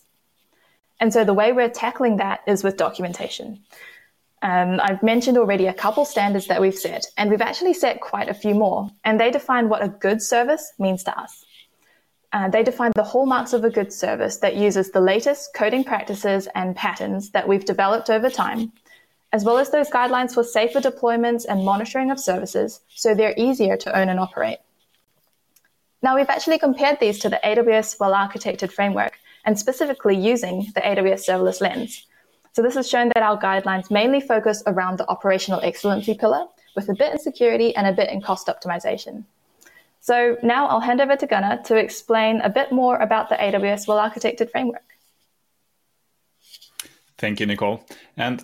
And 0.99 1.13
so 1.13 1.23
the 1.23 1.35
way 1.35 1.51
we're 1.51 1.69
tackling 1.69 2.17
that 2.17 2.41
is 2.47 2.63
with 2.63 2.77
documentation. 2.77 3.59
Um, 4.41 4.79
I've 4.81 5.03
mentioned 5.03 5.37
already 5.37 5.67
a 5.67 5.73
couple 5.73 6.03
standards 6.03 6.47
that 6.47 6.61
we've 6.61 6.73
set, 6.73 7.05
and 7.15 7.29
we've 7.29 7.41
actually 7.41 7.73
set 7.73 8.01
quite 8.01 8.29
a 8.29 8.33
few 8.33 8.55
more, 8.55 8.89
and 9.03 9.19
they 9.19 9.29
define 9.29 9.69
what 9.69 9.83
a 9.83 9.89
good 9.89 10.21
service 10.21 10.73
means 10.79 11.03
to 11.03 11.19
us. 11.19 11.45
Uh, 12.31 12.47
they 12.47 12.61
define 12.61 12.91
the 12.95 13.03
hallmarks 13.03 13.53
of 13.53 13.63
a 13.63 13.69
good 13.69 13.91
service 13.91 14.37
that 14.37 14.55
uses 14.55 14.91
the 14.91 15.01
latest 15.01 15.53
coding 15.55 15.83
practices 15.83 16.47
and 16.53 16.75
patterns 16.75 17.31
that 17.31 17.47
we've 17.47 17.65
developed 17.65 18.09
over 18.09 18.29
time, 18.29 18.71
as 19.33 19.43
well 19.43 19.57
as 19.57 19.71
those 19.71 19.89
guidelines 19.89 20.33
for 20.33 20.43
safer 20.43 20.79
deployments 20.79 21.45
and 21.49 21.65
monitoring 21.65 22.11
of 22.11 22.19
services 22.19 22.81
so 22.95 23.15
they're 23.15 23.33
easier 23.35 23.75
to 23.77 23.97
own 23.97 24.09
and 24.09 24.19
operate. 24.19 24.59
Now, 26.03 26.15
we've 26.15 26.29
actually 26.29 26.59
compared 26.59 26.99
these 26.99 27.17
to 27.19 27.29
the 27.29 27.39
AWS 27.43 27.99
well 27.99 28.13
architected 28.13 28.71
framework 28.71 29.17
and 29.43 29.57
specifically 29.57 30.15
using 30.15 30.71
the 30.75 30.81
AWS 30.81 31.27
serverless 31.27 31.61
lens. 31.61 32.05
So, 32.53 32.61
this 32.61 32.75
has 32.75 32.87
shown 32.87 33.09
that 33.15 33.23
our 33.23 33.39
guidelines 33.39 33.89
mainly 33.89 34.21
focus 34.21 34.61
around 34.67 34.97
the 34.97 35.09
operational 35.09 35.61
excellency 35.61 36.13
pillar 36.13 36.45
with 36.75 36.89
a 36.89 36.93
bit 36.93 37.11
in 37.11 37.19
security 37.19 37.75
and 37.75 37.87
a 37.87 37.91
bit 37.91 38.09
in 38.09 38.21
cost 38.21 38.47
optimization. 38.47 39.25
So 39.99 40.37
now 40.41 40.67
I'll 40.67 40.79
hand 40.79 41.01
over 41.01 41.15
to 41.15 41.27
Gunnar 41.27 41.61
to 41.63 41.75
explain 41.75 42.41
a 42.41 42.49
bit 42.49 42.71
more 42.71 42.97
about 42.97 43.29
the 43.29 43.35
AWS 43.35 43.87
well 43.87 43.97
architected 43.97 44.51
framework. 44.51 44.83
Thank 47.17 47.39
you, 47.39 47.45
Nicole. 47.45 47.85
And 48.15 48.43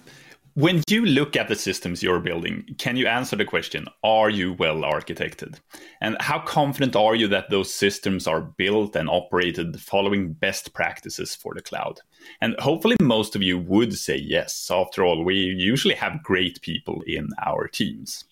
when 0.56 0.84
you 0.88 1.06
look 1.06 1.36
at 1.36 1.50
the 1.50 1.56
systems 1.56 2.02
you're 2.02 2.22
building, 2.22 2.76
can 2.78 2.96
you 2.96 3.08
answer 3.08 3.36
the 3.36 3.44
question, 3.44 3.88
are 4.04 4.30
you 4.30 4.54
well 4.54 4.84
architected? 4.84 5.60
And 6.00 6.16
how 6.22 6.40
confident 6.40 6.96
are 6.96 7.14
you 7.14 7.28
that 7.28 7.50
those 7.50 7.74
systems 7.74 8.26
are 8.26 8.42
built 8.42 8.96
and 8.96 9.10
operated 9.10 9.82
following 9.82 10.32
best 10.32 10.74
practices 10.74 11.36
for 11.36 11.54
the 11.54 11.62
cloud? 11.62 12.00
And 12.40 12.56
hopefully, 12.60 12.96
most 13.02 13.36
of 13.36 13.42
you 13.42 13.58
would 13.58 13.94
say 13.98 14.16
yes. 14.16 14.70
After 14.72 15.04
all, 15.04 15.26
we 15.26 15.36
usually 15.36 15.96
have 15.96 16.24
great 16.24 16.62
people 16.62 17.02
in 17.06 17.28
our 17.46 17.68
teams. 17.68 18.24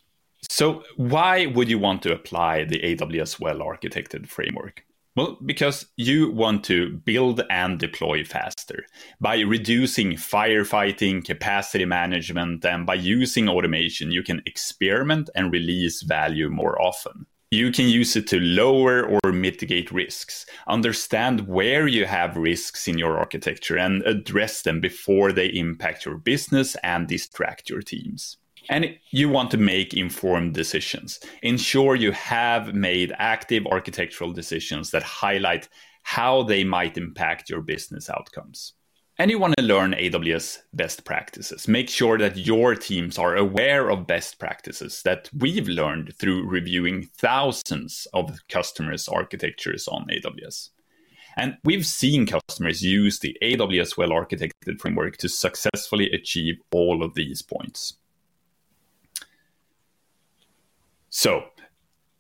So, 0.56 0.84
why 0.98 1.48
would 1.48 1.68
you 1.68 1.80
want 1.80 2.04
to 2.04 2.14
apply 2.14 2.66
the 2.66 2.80
AWS 2.80 3.40
well 3.40 3.58
architected 3.58 4.28
framework? 4.28 4.86
Well, 5.16 5.40
because 5.44 5.88
you 5.98 6.30
want 6.30 6.64
to 6.66 6.92
build 6.92 7.42
and 7.50 7.80
deploy 7.80 8.24
faster 8.24 8.86
by 9.20 9.40
reducing 9.40 10.12
firefighting, 10.12 11.26
capacity 11.26 11.86
management, 11.86 12.64
and 12.66 12.86
by 12.86 12.94
using 12.94 13.50
automation, 13.50 14.12
you 14.12 14.22
can 14.22 14.44
experiment 14.46 15.28
and 15.34 15.52
release 15.52 16.04
value 16.04 16.50
more 16.50 16.80
often. 16.80 17.26
You 17.50 17.72
can 17.72 17.88
use 17.88 18.16
it 18.16 18.28
to 18.28 18.40
lower 18.40 19.08
or 19.08 19.32
mitigate 19.32 19.92
risks, 19.92 20.46
understand 20.68 21.48
where 21.48 21.88
you 21.88 22.06
have 22.06 22.38
risks 22.38 22.88
in 22.88 23.00
your 23.00 23.18
architecture, 23.18 23.80
and 23.80 24.04
address 24.04 24.62
them 24.62 24.82
before 24.82 25.32
they 25.32 25.48
impact 25.48 26.06
your 26.06 26.20
business 26.20 26.76
and 26.84 27.08
distract 27.08 27.72
your 27.72 27.82
teams. 27.82 28.38
And 28.70 28.98
you 29.12 29.30
want 29.30 29.52
to 29.52 29.58
make 29.58 29.94
informed 29.94 30.54
decisions. 30.54 31.20
Ensure 31.42 31.96
you 31.96 32.12
have 32.12 32.74
made 32.74 33.14
active 33.18 33.66
architectural 33.68 34.32
decisions 34.32 34.92
that 34.92 35.04
highlight 35.04 35.68
how 36.04 36.44
they 36.44 36.64
might 36.64 36.98
impact 36.98 37.50
your 37.50 37.62
business 37.62 38.10
outcomes. 38.10 38.74
And 39.20 39.30
you 39.30 39.38
want 39.38 39.56
to 39.58 39.64
learn 39.64 39.94
AWS 39.94 40.60
best 40.74 41.06
practices. 41.06 41.68
Make 41.68 41.88
sure 41.88 42.18
that 42.18 42.36
your 42.36 42.74
teams 42.74 43.20
are 43.20 43.36
aware 43.36 43.90
of 43.92 44.08
best 44.08 44.40
practices 44.40 45.02
that 45.06 45.30
we've 45.38 45.68
learned 45.68 46.16
through 46.18 46.50
reviewing 46.50 47.10
thousands 47.18 48.08
of 48.14 48.40
customers' 48.50 49.08
architectures 49.08 49.88
on 49.88 50.08
AWS. 50.08 50.70
And 51.38 51.58
we've 51.64 51.86
seen 51.86 52.26
customers 52.26 52.82
use 52.82 53.20
the 53.20 53.38
AWS 53.44 53.98
well 53.98 54.10
architected 54.10 54.80
framework 54.80 55.18
to 55.18 55.30
successfully 55.30 56.10
achieve 56.12 56.56
all 56.72 57.04
of 57.04 57.14
these 57.14 57.44
points. 57.44 57.94
So, 61.16 61.44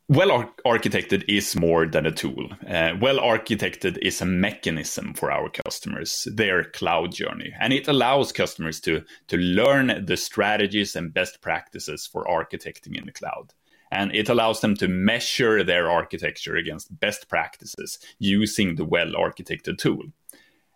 well 0.07 0.53
architected 0.67 1.25
is 1.27 1.55
more 1.55 1.87
than 1.87 2.05
a 2.05 2.11
tool. 2.11 2.47
Uh, 2.69 2.93
well 3.01 3.17
architected 3.17 3.97
is 4.03 4.21
a 4.21 4.25
mechanism 4.25 5.15
for 5.15 5.31
our 5.31 5.49
customers, 5.49 6.27
their 6.31 6.65
cloud 6.65 7.11
journey. 7.11 7.55
And 7.59 7.73
it 7.73 7.87
allows 7.87 8.31
customers 8.31 8.79
to, 8.81 9.03
to 9.29 9.37
learn 9.37 10.05
the 10.05 10.15
strategies 10.15 10.95
and 10.95 11.11
best 11.11 11.41
practices 11.41 12.05
for 12.05 12.25
architecting 12.25 12.95
in 12.95 13.07
the 13.07 13.11
cloud. 13.11 13.55
And 13.91 14.13
it 14.13 14.29
allows 14.29 14.61
them 14.61 14.75
to 14.75 14.87
measure 14.87 15.63
their 15.63 15.89
architecture 15.89 16.55
against 16.55 16.99
best 16.99 17.27
practices 17.27 17.97
using 18.19 18.75
the 18.75 18.85
well 18.85 19.13
architected 19.13 19.79
tool. 19.79 20.03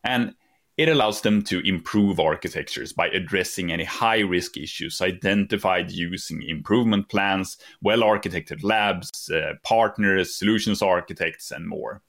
And 0.03 0.33
it 0.77 0.89
allows 0.89 1.21
them 1.21 1.41
to 1.41 1.67
improve 1.67 2.19
architectures 2.19 2.93
by 2.93 3.07
addressing 3.07 3.71
any 3.71 3.83
high 3.83 4.19
risk 4.19 4.57
issues 4.57 5.01
identified 5.01 5.91
using 5.91 6.43
improvement 6.43 7.09
plans, 7.09 7.57
well 7.81 8.01
architected 8.01 8.63
labs, 8.63 9.29
uh, 9.31 9.53
partners, 9.63 10.35
solutions 10.35 10.81
architects, 10.81 11.51
and 11.51 11.67
more. 11.67 12.01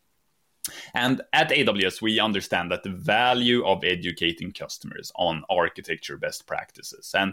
And 0.95 1.23
at 1.33 1.51
AWS, 1.51 2.03
we 2.03 2.21
understand 2.21 2.71
that 2.71 2.83
the 2.83 2.91
value 2.91 3.65
of 3.65 3.85
educating 3.85 4.53
customers 4.53 5.11
on 5.17 5.45
architecture 5.49 6.19
best 6.19 6.47
practices 6.47 7.15
and 7.17 7.33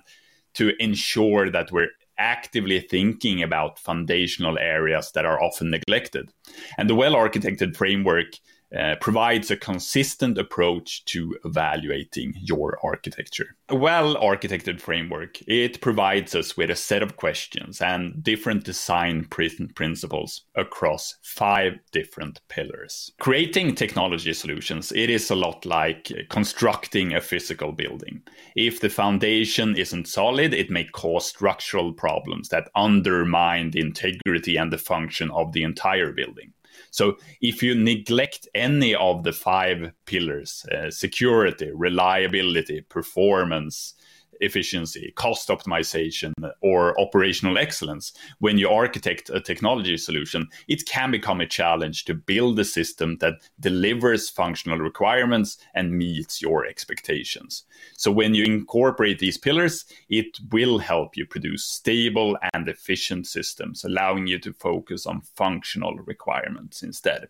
to 0.54 0.72
ensure 0.82 1.50
that 1.50 1.70
we're 1.72 1.92
actively 2.18 2.80
thinking 2.80 3.44
about 3.44 3.78
foundational 3.78 4.58
areas 4.58 5.12
that 5.12 5.26
are 5.26 5.42
often 5.44 5.70
neglected. 5.70 6.32
And 6.78 6.90
the 6.90 6.96
well 6.96 7.14
architected 7.14 7.76
framework 7.76 8.40
uh, 8.78 8.96
provides 9.00 9.52
a 9.52 9.58
consistent 9.58 10.38
approach 10.38 11.06
to 11.06 11.38
evaluating 11.46 12.34
your 12.42 12.78
architecture. 12.84 13.56
A 13.70 13.76
well 13.76 14.16
architected 14.16 14.82
framework, 14.82 15.40
it 15.48 15.82
provides 15.82 16.36
us 16.36 16.58
with 16.58 16.70
a 16.70 16.76
set 16.76 17.02
of 17.02 17.18
questions 17.18 17.82
and 17.82 18.24
different 18.24 18.64
design 18.64 19.26
principles 19.26 20.42
across 20.56 21.16
five 21.24 21.74
different 21.92 22.42
pillars. 22.50 23.12
Creating 23.20 23.76
technology 23.76 24.34
solutions, 24.34 24.92
it 24.92 25.10
is 25.10 25.30
a 25.30 25.36
lot 25.36 25.66
like 25.66 26.12
constructing 26.30 27.14
a 27.14 27.22
physical 27.22 27.72
building. 27.72 28.22
If 28.56 28.82
the 28.82 28.90
foundation 28.90 29.76
isn't 29.78 30.08
solid, 30.08 30.54
it 30.54 30.70
may 30.70 30.86
cause 30.86 31.28
structural 31.28 31.94
problems 31.94 32.50
that 32.50 32.70
undermine 32.76 33.72
the 33.72 33.82
integrity 33.82 34.58
and 34.58 34.72
the 34.72 34.78
function 34.78 35.32
of 35.32 35.54
the 35.54 35.64
entire 35.64 36.12
building. 36.12 36.54
So 36.96 37.18
if 37.42 37.62
you 37.62 37.76
neglect 37.76 38.48
any 38.56 38.96
of 38.96 39.24
the 39.24 39.34
five 39.34 39.92
pillars 40.06 40.66
uh, 40.72 40.90
security, 40.90 41.70
reliability, 41.74 42.82
performance, 42.88 43.96
efficiency, 44.40 45.14
cost 45.16 45.50
optimization, 45.50 46.34
or 46.62 47.00
operational 47.00 47.58
excellence, 47.58 48.14
when 48.40 48.58
you 48.58 48.70
architect 48.70 49.30
a 49.30 49.40
technology 49.40 49.98
solution, 49.98 50.48
it 50.68 50.86
can 50.86 51.12
become 51.12 51.42
a 51.42 51.48
challenge 51.48 52.06
to 52.06 52.14
build 52.14 52.60
a 52.60 52.66
system 52.66 53.18
that 53.20 53.36
delivers 53.60 54.30
functional 54.30 54.80
requirements 54.80 55.58
and 55.74 55.92
meets 55.92 56.42
your 56.42 56.66
expectations. 56.66 57.64
So, 57.98 58.12
when 58.12 58.34
you 58.34 58.44
incorporate 58.44 59.20
these 59.20 59.38
pillars, 59.38 59.86
it 60.10 60.38
will 60.52 60.78
help 60.78 61.18
you 61.18 61.26
produce 61.26 61.66
stable 61.66 62.38
and 62.54 62.68
efficient 62.68 63.28
systems, 63.28 63.84
allowing 63.84 64.28
you 64.28 64.40
to 64.40 64.54
focus 64.54 65.06
on 65.06 65.22
functional 65.22 65.96
requirements 66.06 66.84
instead. 66.84 67.28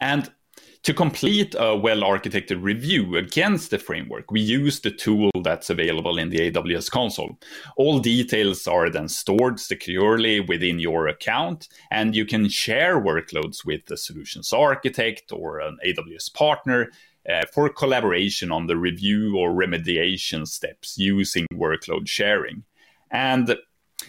And 0.00 0.30
to 0.84 0.92
complete 0.92 1.54
a 1.58 1.74
well 1.74 2.02
architected 2.02 2.62
review 2.62 3.16
against 3.16 3.70
the 3.70 3.78
framework, 3.78 4.30
we 4.30 4.40
use 4.40 4.80
the 4.80 4.90
tool 4.90 5.30
that's 5.42 5.70
available 5.70 6.18
in 6.18 6.28
the 6.28 6.50
AWS 6.50 6.90
console. 6.90 7.38
All 7.76 7.98
details 7.98 8.66
are 8.66 8.90
then 8.90 9.08
stored 9.08 9.58
securely 9.58 10.40
within 10.40 10.78
your 10.78 11.08
account, 11.08 11.68
and 11.90 12.14
you 12.14 12.26
can 12.26 12.48
share 12.50 13.00
workloads 13.00 13.64
with 13.64 13.86
the 13.86 13.96
solutions 13.96 14.52
architect 14.52 15.32
or 15.32 15.58
an 15.58 15.78
AWS 15.86 16.32
partner 16.34 16.90
uh, 17.28 17.44
for 17.52 17.70
collaboration 17.70 18.52
on 18.52 18.66
the 18.66 18.76
review 18.76 19.38
or 19.38 19.52
remediation 19.52 20.46
steps 20.46 20.98
using 20.98 21.46
workload 21.54 22.06
sharing. 22.06 22.62
And 23.10 23.56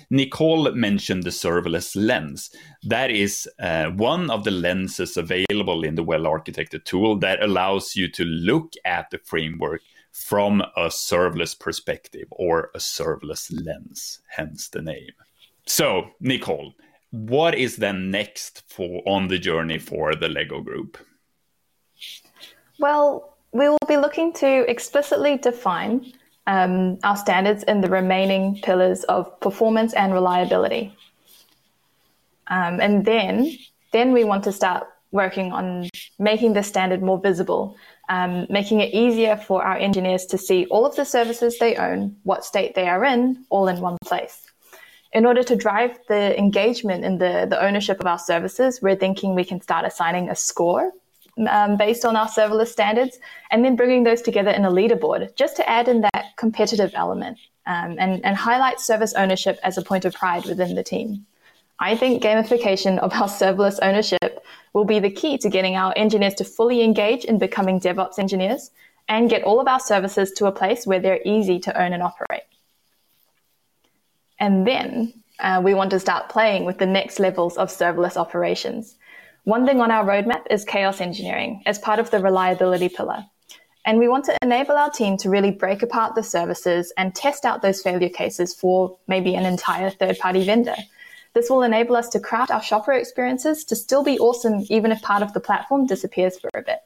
Nicole 0.09 0.71
mentioned 0.71 1.23
the 1.23 1.29
serverless 1.29 1.95
lens. 1.95 2.49
That 2.83 3.11
is 3.11 3.47
uh, 3.59 3.87
one 3.91 4.29
of 4.29 4.43
the 4.43 4.51
lenses 4.51 5.17
available 5.17 5.83
in 5.83 5.95
the 5.95 6.03
well 6.03 6.23
architected 6.23 6.85
tool 6.85 7.17
that 7.17 7.43
allows 7.43 7.95
you 7.95 8.07
to 8.11 8.23
look 8.23 8.73
at 8.85 9.09
the 9.09 9.19
framework 9.19 9.81
from 10.11 10.61
a 10.61 10.87
serverless 10.87 11.59
perspective 11.59 12.27
or 12.31 12.71
a 12.73 12.79
serverless 12.79 13.51
lens, 13.65 14.21
hence 14.29 14.69
the 14.69 14.81
name. 14.81 15.11
So, 15.65 16.11
Nicole, 16.21 16.73
what 17.11 17.55
is 17.55 17.77
then 17.77 18.11
next 18.11 18.63
for 18.67 19.01
on 19.05 19.27
the 19.27 19.39
journey 19.39 19.77
for 19.77 20.15
the 20.15 20.29
Lego 20.29 20.61
group? 20.61 20.97
Well, 22.79 23.35
we 23.51 23.69
will 23.69 23.77
be 23.87 23.97
looking 23.97 24.33
to 24.33 24.69
explicitly 24.69 25.37
define 25.37 26.13
um, 26.47 26.99
our 27.03 27.17
standards 27.17 27.63
in 27.63 27.81
the 27.81 27.89
remaining 27.89 28.59
pillars 28.61 29.03
of 29.05 29.39
performance 29.39 29.93
and 29.93 30.13
reliability. 30.13 30.95
Um, 32.47 32.79
and 32.79 33.05
then, 33.05 33.51
then 33.91 34.13
we 34.13 34.23
want 34.23 34.43
to 34.43 34.51
start 34.51 34.87
working 35.11 35.51
on 35.51 35.89
making 36.19 36.53
the 36.53 36.61
standard 36.61 37.01
more 37.01 37.19
visible, 37.19 37.75
um, 38.09 38.45
making 38.49 38.81
it 38.81 38.93
easier 38.93 39.37
for 39.37 39.63
our 39.63 39.77
engineers 39.77 40.25
to 40.27 40.37
see 40.37 40.65
all 40.65 40.85
of 40.85 40.95
the 40.95 41.05
services 41.05 41.57
they 41.57 41.75
own, 41.75 42.15
what 42.23 42.45
state 42.45 42.75
they 42.75 42.87
are 42.87 43.03
in, 43.05 43.45
all 43.49 43.67
in 43.67 43.79
one 43.79 43.97
place. 44.05 44.41
In 45.13 45.25
order 45.25 45.43
to 45.43 45.55
drive 45.55 45.97
the 46.09 46.37
engagement 46.37 47.05
in 47.05 47.17
the, 47.17 47.47
the 47.49 47.63
ownership 47.63 48.01
of 48.01 48.05
our 48.05 48.19
services, 48.19 48.81
we're 48.81 48.97
thinking 48.97 49.33
we 49.33 49.45
can 49.45 49.61
start 49.61 49.85
assigning 49.85 50.29
a 50.29 50.35
score 50.35 50.91
um, 51.49 51.77
based 51.77 52.05
on 52.05 52.15
our 52.15 52.27
serverless 52.27 52.67
standards, 52.67 53.19
and 53.51 53.63
then 53.63 53.75
bringing 53.75 54.03
those 54.03 54.21
together 54.21 54.51
in 54.51 54.65
a 54.65 54.71
leaderboard 54.71 55.35
just 55.35 55.55
to 55.57 55.69
add 55.69 55.87
in 55.87 56.01
that 56.01 56.25
competitive 56.37 56.91
element 56.95 57.37
um, 57.65 57.95
and, 57.99 58.23
and 58.23 58.37
highlight 58.37 58.79
service 58.79 59.13
ownership 59.13 59.59
as 59.63 59.77
a 59.77 59.81
point 59.81 60.05
of 60.05 60.13
pride 60.13 60.45
within 60.45 60.75
the 60.75 60.83
team. 60.83 61.25
I 61.79 61.95
think 61.95 62.23
gamification 62.23 62.99
of 62.99 63.11
our 63.13 63.27
serverless 63.27 63.79
ownership 63.81 64.45
will 64.73 64.85
be 64.85 64.99
the 64.99 65.09
key 65.09 65.37
to 65.39 65.49
getting 65.49 65.75
our 65.75 65.93
engineers 65.97 66.35
to 66.35 66.45
fully 66.45 66.81
engage 66.81 67.25
in 67.25 67.37
becoming 67.37 67.79
DevOps 67.79 68.17
engineers 68.17 68.71
and 69.07 69.29
get 69.29 69.43
all 69.43 69.59
of 69.59 69.67
our 69.67 69.79
services 69.79 70.31
to 70.33 70.45
a 70.45 70.51
place 70.51 70.87
where 70.87 70.99
they're 70.99 71.19
easy 71.25 71.59
to 71.59 71.81
own 71.81 71.93
and 71.93 72.01
operate. 72.01 72.43
And 74.39 74.65
then 74.65 75.13
uh, 75.39 75.61
we 75.63 75.73
want 75.73 75.91
to 75.91 75.99
start 75.99 76.29
playing 76.29 76.65
with 76.65 76.77
the 76.77 76.85
next 76.85 77.19
levels 77.19 77.57
of 77.57 77.69
serverless 77.69 78.17
operations. 78.17 78.95
One 79.45 79.67
thing 79.67 79.79
on 79.79 79.91
our 79.91 80.03
roadmap 80.03 80.47
is 80.49 80.65
chaos 80.65 80.99
engineering 80.99 81.61
as 81.67 81.77
part 81.77 81.99
of 81.99 82.09
the 82.09 82.17
reliability 82.17 82.89
pillar. 82.89 83.25
And 83.85 83.99
we 83.99 84.07
want 84.07 84.25
to 84.25 84.35
enable 84.41 84.75
our 84.75 84.89
team 84.89 85.17
to 85.17 85.29
really 85.29 85.51
break 85.51 85.83
apart 85.83 86.15
the 86.15 86.23
services 86.23 86.91
and 86.97 87.13
test 87.13 87.45
out 87.45 87.61
those 87.61 87.79
failure 87.79 88.09
cases 88.09 88.55
for 88.55 88.97
maybe 89.07 89.35
an 89.35 89.45
entire 89.45 89.91
third 89.91 90.17
party 90.17 90.43
vendor. 90.43 90.75
This 91.35 91.47
will 91.47 91.61
enable 91.61 91.95
us 91.95 92.09
to 92.09 92.19
craft 92.19 92.49
our 92.49 92.63
shopper 92.63 92.93
experiences 92.93 93.63
to 93.65 93.75
still 93.75 94.03
be 94.03 94.17
awesome, 94.17 94.65
even 94.67 94.91
if 94.91 95.03
part 95.03 95.21
of 95.21 95.33
the 95.33 95.39
platform 95.39 95.85
disappears 95.85 96.39
for 96.39 96.49
a 96.55 96.63
bit. 96.63 96.79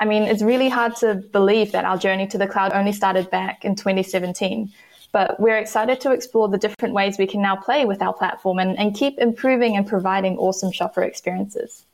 I 0.00 0.04
mean, 0.04 0.24
it's 0.24 0.42
really 0.42 0.68
hard 0.68 0.96
to 0.96 1.14
believe 1.14 1.70
that 1.70 1.84
our 1.84 1.96
journey 1.96 2.26
to 2.26 2.38
the 2.38 2.48
cloud 2.48 2.72
only 2.72 2.92
started 2.92 3.30
back 3.30 3.64
in 3.64 3.76
2017. 3.76 4.72
But 5.12 5.38
we're 5.38 5.58
excited 5.58 6.00
to 6.00 6.12
explore 6.12 6.48
the 6.48 6.58
different 6.58 6.94
ways 6.94 7.18
we 7.18 7.26
can 7.26 7.42
now 7.42 7.54
play 7.54 7.84
with 7.84 8.00
our 8.02 8.14
platform 8.14 8.58
and, 8.58 8.78
and 8.78 8.94
keep 8.94 9.18
improving 9.18 9.76
and 9.76 9.86
providing 9.86 10.38
awesome 10.38 10.72
shopper 10.72 11.02
experiences. 11.02 11.84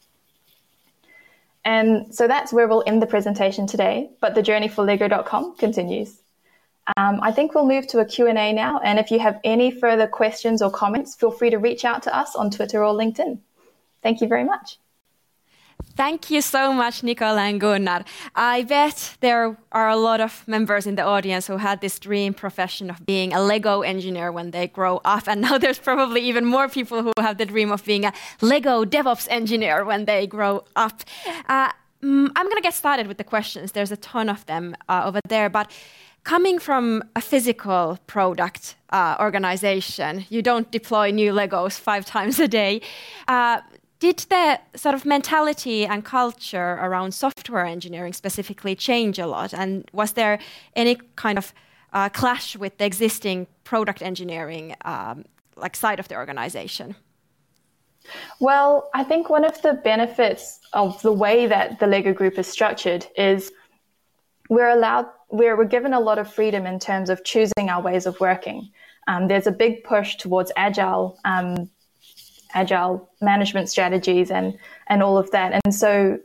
And 1.65 2.15
so 2.15 2.29
that's 2.29 2.53
where 2.53 2.69
we'll 2.69 2.85
end 2.87 3.03
the 3.03 3.07
presentation 3.07 3.67
today, 3.67 4.11
but 4.21 4.35
the 4.35 4.43
journey 4.43 4.69
for 4.69 4.85
Lego.com 4.85 5.57
continues. 5.57 6.17
Um, 6.97 7.19
I 7.23 7.33
think 7.33 7.55
we'll 7.55 7.67
move 7.67 7.87
to 7.89 7.99
a 7.99 8.05
Q&A 8.05 8.53
now, 8.53 8.79
and 8.79 8.99
if 8.99 9.11
you 9.11 9.19
have 9.19 9.39
any 9.45 9.71
further 9.71 10.07
questions 10.07 10.63
or 10.63 10.71
comments, 10.71 11.15
feel 11.15 11.31
free 11.31 11.51
to 11.51 11.59
reach 11.59 11.85
out 11.85 12.03
to 12.05 12.17
us 12.17 12.35
on 12.35 12.51
Twitter 12.51 12.83
or 12.83 12.95
LinkedIn. 12.95 13.39
Thank 14.03 14.23
you 14.23 14.29
very 14.29 14.45
much. 14.45 14.79
Thank 15.99 16.31
you 16.31 16.43
so 16.43 16.73
much, 16.73 17.03
Nicole 17.03 17.37
and 17.37 17.61
Gunnar. 17.61 18.05
I 18.37 18.63
bet 18.63 19.17
there 19.21 19.57
are 19.73 19.89
a 19.89 19.97
lot 19.97 20.21
of 20.21 20.47
members 20.47 20.87
in 20.87 20.95
the 20.95 21.03
audience 21.03 21.49
who 21.49 21.57
had 21.57 21.81
this 21.81 21.99
dream 21.99 22.35
profession 22.35 22.89
of 22.89 23.05
being 23.05 23.33
a 23.33 23.43
Lego 23.43 23.83
engineer 23.83 24.31
when 24.31 24.53
they 24.53 24.69
grow 24.69 25.01
up. 25.05 25.27
And 25.27 25.41
now 25.41 25.59
there's 25.65 25.81
probably 25.81 26.21
even 26.21 26.45
more 26.45 26.69
people 26.69 27.03
who 27.03 27.13
have 27.19 27.39
the 27.39 27.47
dream 27.47 27.73
of 27.73 27.85
being 27.85 28.05
a 28.05 28.13
Lego 28.41 28.85
DevOps 28.85 29.27
engineer 29.29 29.85
when 29.85 30.05
they 30.05 30.29
grow 30.29 30.63
up. 30.77 31.03
Uh, 31.49 31.73
mm, 32.01 32.31
I'm 32.37 32.47
going 32.47 32.63
to 32.63 32.63
get 32.63 32.75
started 32.75 33.09
with 33.09 33.19
the 33.19 33.25
questions. 33.25 33.73
There's 33.73 33.91
a 33.91 33.97
ton 33.97 34.29
of 34.29 34.47
them 34.47 34.77
uh, 34.89 35.03
over 35.05 35.19
there. 35.29 35.51
But 35.51 35.69
coming 36.23 36.61
from 36.61 37.03
a 37.17 37.21
physical 37.21 37.99
product 38.07 38.77
uh, 38.91 39.17
organization, 39.19 40.27
you 40.29 40.43
don't 40.43 40.71
deploy 40.71 41.11
new 41.11 41.33
Legos 41.33 41.77
five 41.77 42.05
times 42.15 42.39
a 42.39 42.47
day. 42.47 42.83
Uh, 43.27 43.63
did 44.01 44.19
the 44.31 44.61
sort 44.77 44.95
of 44.95 45.05
mentality 45.05 45.85
and 45.87 46.05
culture 46.05 46.79
around 46.81 47.13
software 47.13 47.67
engineering 47.67 48.13
specifically 48.13 48.75
change 48.75 49.19
a 49.19 49.27
lot? 49.27 49.53
And 49.53 49.89
was 49.93 50.13
there 50.13 50.39
any 50.77 50.97
kind 51.17 51.39
of 51.39 51.53
uh, 51.93 52.09
clash 52.09 52.57
with 52.57 52.79
the 52.79 52.85
existing 52.85 53.47
product 53.65 54.03
engineering 54.03 54.77
um, 54.85 55.25
like 55.57 55.75
side 55.75 55.99
of 55.99 56.09
the 56.09 56.17
organization? 56.17 56.95
Well, 58.41 58.89
I 58.95 59.05
think 59.05 59.29
one 59.29 59.45
of 59.45 59.61
the 59.63 59.75
benefits 59.75 60.61
of 60.73 61.01
the 61.03 61.13
way 61.13 61.47
that 61.47 61.79
the 61.79 61.87
Lego 61.87 62.13
Group 62.13 62.39
is 62.39 62.47
structured 62.47 63.07
is 63.17 63.53
we're 64.49 64.69
allowed, 64.69 65.07
we're, 65.31 65.57
we're 65.57 65.65
given 65.65 65.93
a 65.93 66.01
lot 66.01 66.19
of 66.19 66.33
freedom 66.33 66.67
in 66.67 66.79
terms 66.79 67.11
of 67.11 67.25
choosing 67.25 67.69
our 67.69 67.83
ways 67.83 68.07
of 68.07 68.19
working. 68.21 68.71
Um, 69.09 69.29
there's 69.29 69.47
a 69.47 69.53
big 69.53 69.85
push 69.85 70.17
towards 70.17 70.53
agile, 70.57 71.19
um, 71.25 71.69
agile 72.55 73.09
management 73.21 73.69
strategies 73.69 74.31
and 74.31 74.59
and 74.89 75.03
all 75.03 75.19
of 75.19 75.31
that. 75.31 75.61
And 75.65 75.75
so, 75.75 76.19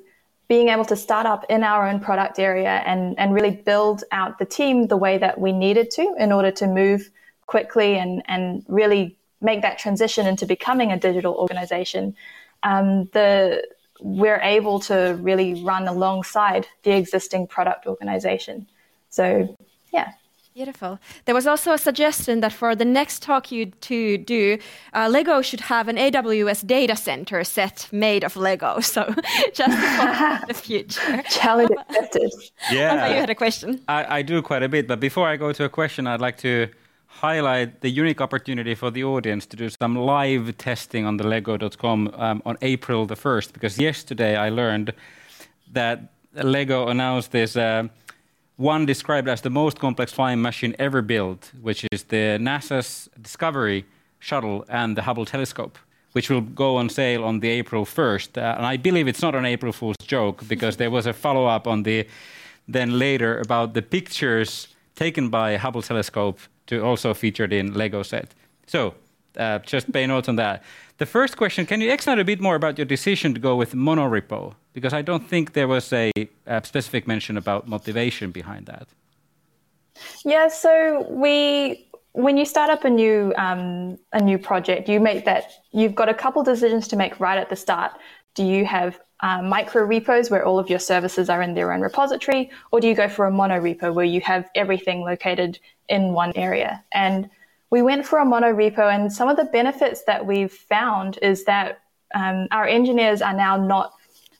being 0.47 0.69
able 0.69 0.85
to 0.85 0.95
start 0.95 1.25
up 1.25 1.45
in 1.49 1.63
our 1.63 1.87
own 1.87 1.99
product 1.99 2.39
area 2.39 2.81
and 2.85 3.17
and 3.19 3.33
really 3.33 3.51
build 3.51 4.03
out 4.11 4.39
the 4.39 4.45
team 4.45 4.87
the 4.87 4.97
way 4.97 5.17
that 5.17 5.39
we 5.39 5.51
needed 5.51 5.91
to 5.91 6.15
in 6.17 6.31
order 6.31 6.51
to 6.51 6.67
move 6.67 7.09
quickly 7.47 7.97
and 7.97 8.21
and 8.27 8.65
really 8.67 9.17
make 9.41 9.61
that 9.61 9.77
transition 9.77 10.25
into 10.25 10.45
becoming 10.45 10.91
a 10.91 10.97
digital 10.97 11.33
organization, 11.33 12.15
um, 12.63 13.05
the 13.13 13.63
we're 13.99 14.41
able 14.41 14.79
to 14.79 15.17
really 15.21 15.63
run 15.63 15.87
alongside 15.87 16.67
the 16.83 16.91
existing 16.91 17.47
product 17.47 17.85
organization. 17.87 18.67
So, 19.09 19.55
yeah. 19.93 20.13
Beautiful. 20.53 20.99
There 21.25 21.33
was 21.33 21.47
also 21.47 21.73
a 21.73 21.79
suggestion 21.79 22.41
that 22.41 22.53
for 22.53 22.75
the 22.75 22.85
next 22.85 23.23
talk 23.23 23.51
you 23.51 23.65
to 23.65 24.19
do, 24.19 24.59
uh, 24.93 25.09
Lego 25.09 25.41
should 25.41 25.61
have 25.61 25.87
an 25.87 25.97
AWS 25.97 26.67
data 26.67 26.95
center 26.95 27.43
set 27.43 27.87
made 27.91 28.23
of 28.23 28.35
Lego. 28.35 28.79
So 28.93 29.11
just 29.53 29.75
for 29.79 30.47
the 30.47 30.53
future. 30.53 31.23
Challenge 31.29 31.71
accepted. 31.89 32.31
Yeah. 32.71 33.07
you 33.07 33.15
had 33.15 33.31
a 33.31 33.35
question. 33.35 33.81
I, 33.87 34.19
I 34.19 34.21
do 34.21 34.43
quite 34.43 34.61
a 34.61 34.69
bit, 34.69 34.87
but 34.87 34.99
before 34.99 35.27
I 35.27 35.37
go 35.37 35.51
to 35.51 35.63
a 35.63 35.69
question, 35.69 36.05
I'd 36.05 36.21
like 36.21 36.37
to 36.39 36.67
highlight 37.07 37.81
the 37.81 37.89
unique 37.89 38.21
opportunity 38.21 38.75
for 38.75 38.91
the 38.91 39.03
audience 39.03 39.47
to 39.47 39.57
do 39.57 39.69
some 39.69 39.95
live 39.95 40.55
testing 40.59 41.07
on 41.07 41.17
the 41.17 41.27
lego.com 41.27 42.13
um, 42.15 42.43
on 42.45 42.57
April 42.61 43.07
the 43.07 43.15
1st, 43.15 43.53
because 43.53 43.79
yesterday 43.79 44.35
I 44.35 44.49
learned 44.49 44.93
that 45.71 46.11
Lego 46.35 46.87
announced 46.87 47.31
this 47.31 47.55
uh, 47.55 47.87
one 48.57 48.85
described 48.85 49.27
as 49.27 49.41
the 49.41 49.49
most 49.49 49.79
complex 49.79 50.11
flying 50.11 50.41
machine 50.41 50.75
ever 50.79 51.01
built, 51.01 51.51
which 51.61 51.85
is 51.91 52.03
the 52.03 52.37
NASA's 52.39 53.09
Discovery 53.21 53.85
shuttle 54.19 54.65
and 54.69 54.95
the 54.95 55.01
Hubble 55.01 55.25
telescope, 55.25 55.77
which 56.13 56.29
will 56.29 56.41
go 56.41 56.77
on 56.77 56.89
sale 56.89 57.23
on 57.23 57.39
the 57.39 57.49
April 57.49 57.85
1st. 57.85 58.37
Uh, 58.37 58.55
and 58.57 58.65
I 58.65 58.77
believe 58.77 59.07
it's 59.07 59.21
not 59.21 59.35
an 59.35 59.45
April 59.45 59.73
Fool's 59.73 59.97
joke 59.97 60.47
because 60.47 60.77
there 60.77 60.91
was 60.91 61.05
a 61.05 61.13
follow 61.13 61.45
up 61.45 61.67
on 61.67 61.83
the 61.83 62.07
then 62.67 62.97
later 62.97 63.39
about 63.39 63.73
the 63.73 63.81
pictures 63.81 64.67
taken 64.95 65.29
by 65.29 65.57
Hubble 65.57 65.81
telescope 65.81 66.39
to 66.67 66.83
also 66.83 67.13
featured 67.13 67.51
in 67.51 67.73
Lego 67.73 68.03
set. 68.03 68.33
So 68.67 68.93
uh, 69.37 69.59
just 69.59 69.91
pay 69.91 70.05
notes 70.07 70.29
on 70.29 70.35
that. 70.37 70.63
The 70.97 71.05
first 71.05 71.37
question: 71.37 71.65
Can 71.65 71.81
you 71.81 71.91
explain 71.91 72.19
a 72.19 72.23
bit 72.23 72.39
more 72.39 72.55
about 72.55 72.77
your 72.77 72.85
decision 72.85 73.33
to 73.33 73.39
go 73.39 73.55
with 73.55 73.73
monorepo? 73.73 74.53
Because 74.73 74.93
I 74.93 75.01
don't 75.01 75.27
think 75.27 75.53
there 75.53 75.67
was 75.67 75.91
a, 75.93 76.11
a 76.45 76.63
specific 76.63 77.07
mention 77.07 77.37
about 77.37 77.67
motivation 77.67 78.31
behind 78.31 78.65
that. 78.65 78.87
Yeah, 80.25 80.47
so 80.47 81.05
we 81.09 81.87
when 82.13 82.37
you 82.37 82.45
start 82.45 82.69
up 82.69 82.85
a 82.85 82.89
new 82.89 83.33
um, 83.37 83.97
a 84.13 84.21
new 84.21 84.37
project, 84.37 84.87
you 84.87 84.99
make 84.99 85.25
that 85.25 85.51
you've 85.71 85.95
got 85.95 86.09
a 86.09 86.13
couple 86.13 86.43
decisions 86.43 86.87
to 86.89 86.95
make 86.95 87.19
right 87.19 87.37
at 87.37 87.49
the 87.49 87.55
start. 87.55 87.91
Do 88.35 88.43
you 88.43 88.65
have 88.65 88.99
uh, 89.19 89.41
micro 89.41 89.83
repos 89.83 90.29
where 90.29 90.45
all 90.45 90.59
of 90.59 90.69
your 90.69 90.79
services 90.79 91.29
are 91.29 91.41
in 91.41 91.53
their 91.53 91.71
own 91.71 91.81
repository, 91.81 92.51
or 92.71 92.79
do 92.79 92.87
you 92.87 92.95
go 92.95 93.07
for 93.07 93.25
a 93.25 93.31
mono 93.31 93.59
repo 93.59 93.93
where 93.93 94.05
you 94.05 94.21
have 94.21 94.45
everything 94.55 95.01
located 95.01 95.59
in 95.89 96.13
one 96.13 96.33
area? 96.35 96.83
And 96.91 97.29
we 97.73 97.81
went 97.81 98.05
for 98.05 98.19
a 98.19 98.25
mono 98.25 98.53
repo, 98.53 98.87
and 98.93 99.11
some 99.11 99.29
of 99.29 99.35
the 99.35 99.45
benefits 99.45 100.03
that 100.03 100.27
we've 100.27 100.53
found 100.53 101.17
is 101.23 101.45
that 101.45 101.79
um, 102.13 102.47
our 102.51 102.67
engineers 102.67 103.19
are 103.19 103.33
now 103.33 103.57
not, 103.57 103.93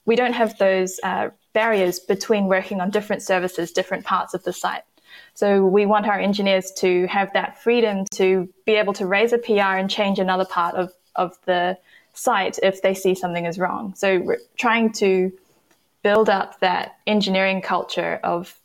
we 0.05 0.15
don't 0.15 0.33
have 0.33 0.55
those 0.59 0.99
uh, 1.01 1.29
barriers 1.51 1.99
between 1.99 2.45
working 2.45 2.79
on 2.79 2.91
different 2.91 3.23
services, 3.23 3.71
different 3.71 4.05
parts 4.05 4.35
of 4.35 4.43
the 4.43 4.53
site. 4.53 4.83
So 5.33 5.65
we 5.65 5.87
want 5.87 6.05
our 6.05 6.19
engineers 6.19 6.71
to 6.73 7.07
have 7.07 7.33
that 7.33 7.59
freedom 7.59 8.05
to 8.13 8.47
be 8.67 8.73
able 8.73 8.93
to 8.93 9.07
raise 9.07 9.33
a 9.33 9.39
PR 9.39 9.77
and 9.81 9.89
change 9.89 10.19
another 10.19 10.45
part 10.45 10.75
of, 10.75 10.93
of 11.15 11.35
the 11.45 11.75
site 12.13 12.59
if 12.61 12.83
they 12.83 12.93
see 12.93 13.15
something 13.15 13.47
is 13.47 13.57
wrong. 13.57 13.95
So 13.95 14.19
we're 14.19 14.41
trying 14.59 14.91
to 14.93 15.31
build 16.03 16.29
up 16.29 16.59
that 16.59 16.97
engineering 17.07 17.63
culture 17.63 18.19
of 18.23 18.59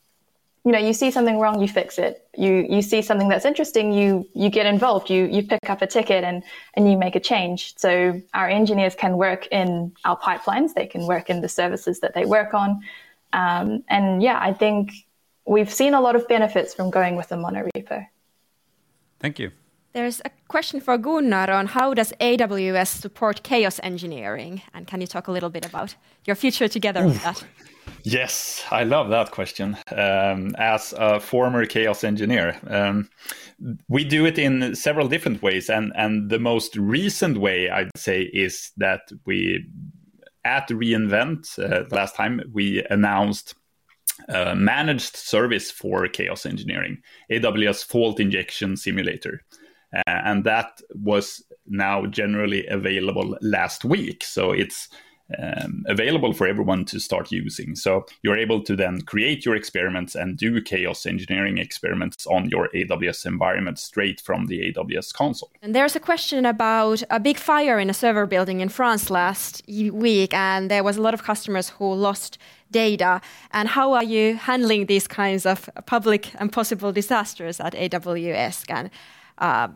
you 0.65 0.73
know 0.73 0.79
you 0.79 0.93
see 0.93 1.11
something 1.11 1.39
wrong 1.39 1.61
you 1.61 1.69
fix 1.69 1.99
it. 1.99 2.27
You 2.37 2.67
you 2.69 2.83
see 2.83 3.03
something 3.03 3.29
that's 3.29 3.45
interesting 3.45 3.93
you 3.93 4.29
you 4.35 4.51
get 4.51 4.67
involved. 4.67 5.11
You 5.11 5.25
you 5.27 5.43
pick 5.43 5.71
up 5.71 5.83
a 5.83 5.87
ticket 5.87 6.25
and 6.25 6.43
and 6.75 6.91
you 6.91 6.97
make 6.97 7.17
a 7.17 7.21
change. 7.21 7.77
So 7.77 8.21
our 8.35 8.49
engineers 8.49 8.95
can 8.95 9.17
work 9.17 9.47
in 9.49 9.93
our 10.05 10.19
pipelines. 10.19 10.75
They 10.75 10.87
can 10.87 11.07
work 11.07 11.31
in 11.31 11.41
the 11.41 11.49
services 11.49 12.01
that 12.01 12.15
they 12.15 12.25
work 12.25 12.55
on. 12.55 12.83
Um, 13.33 13.85
and 13.89 14.23
yeah 14.23 14.39
i 14.41 14.53
think 14.53 14.93
we've 15.45 15.73
seen 15.73 15.95
a 15.95 16.01
lot 16.01 16.17
of 16.17 16.27
benefits 16.29 16.75
from 16.75 16.91
going 16.91 17.15
with 17.15 17.31
a 17.31 17.37
monorepo 17.37 18.07
thank 19.21 19.39
you 19.39 19.51
there's 19.93 20.21
a 20.25 20.31
question 20.49 20.81
for 20.81 20.99
Gunnar 20.99 21.51
on 21.51 21.67
how 21.67 21.95
does 21.95 22.13
AWS 22.21 23.01
support 23.01 23.43
chaos 23.43 23.81
engineering? 23.83 24.63
And 24.75 24.87
can 24.87 25.01
you 25.01 25.07
talk 25.07 25.29
a 25.29 25.33
little 25.33 25.51
bit 25.51 25.67
about 25.67 25.95
your 26.25 26.37
future 26.37 26.69
together 26.69 27.05
with 27.05 27.23
that? 27.23 27.45
Yes, 28.05 28.65
I 28.71 28.85
love 28.85 29.09
that 29.11 29.33
question. 29.33 29.77
Um, 29.91 30.55
as 30.57 30.95
a 30.97 31.19
former 31.19 31.67
chaos 31.67 32.05
engineer, 32.05 32.59
um, 32.69 33.09
we 33.89 34.05
do 34.05 34.25
it 34.25 34.39
in 34.39 34.75
several 34.75 35.09
different 35.09 35.43
ways, 35.43 35.69
and 35.69 35.93
and 35.97 36.31
the 36.31 36.39
most 36.39 36.77
recent 36.77 37.39
way 37.39 37.69
I'd 37.71 37.91
say 37.97 38.23
is 38.23 38.71
that 38.77 39.11
we 39.27 39.67
at 40.45 40.69
reInvent 40.69 41.59
uh, 41.59 41.85
last 41.95 42.15
time 42.15 42.41
we 42.53 42.85
announced 42.89 43.55
a 44.29 44.55
managed 44.55 45.17
service 45.17 45.71
for 45.71 46.07
chaos 46.09 46.47
engineering, 46.47 46.99
AWS 47.31 47.85
Fault 47.85 48.21
Injection 48.21 48.77
Simulator. 48.77 49.41
Uh, 49.95 50.03
and 50.07 50.45
that 50.45 50.81
was 50.95 51.43
now 51.67 52.07
generally 52.07 52.67
available 52.67 53.37
last 53.41 53.85
week. 53.85 54.25
So 54.25 54.53
it's 54.53 54.89
um, 55.37 55.85
available 55.87 56.33
for 56.33 56.47
everyone 56.47 56.85
to 56.87 56.99
start 56.99 57.31
using. 57.31 57.75
So 57.75 58.07
you're 58.23 58.39
able 58.39 58.63
to 58.63 58.75
then 58.75 59.03
create 59.03 59.45
your 59.45 59.57
experiments 59.57 60.15
and 60.15 60.39
do 60.39 60.61
chaos 60.63 61.05
engineering 61.05 61.59
experiments 61.59 62.27
on 62.27 62.49
your 62.49 62.71
AWS 62.75 63.27
environment 63.27 63.79
straight 63.79 64.21
from 64.21 64.47
the 64.47 64.73
AWS 64.73 65.13
console. 65.13 65.51
And 65.61 65.75
there's 65.75 65.95
a 65.95 66.01
question 66.01 66.47
about 66.47 67.03
a 67.11 67.21
big 67.21 67.37
fire 67.37 67.79
in 67.79 67.91
a 67.91 67.95
server 67.95 68.27
building 68.27 68.61
in 68.61 68.69
France 68.71 69.11
last 69.11 69.63
week, 69.69 70.33
and 70.33 70.71
there 70.71 70.83
was 70.83 70.97
a 70.97 71.03
lot 71.03 71.15
of 71.15 71.23
customers 71.23 71.69
who 71.71 71.93
lost 71.93 72.39
data. 72.71 73.21
And 73.53 73.69
how 73.69 73.93
are 73.93 74.05
you 74.05 74.37
handling 74.37 74.87
these 74.87 75.07
kinds 75.07 75.45
of 75.47 75.69
public 75.87 76.31
and 76.41 76.51
possible 76.51 76.93
disasters 76.93 77.61
at 77.61 77.75
AWS? 77.75 78.65
And 78.71 78.91
uh, 79.39 79.69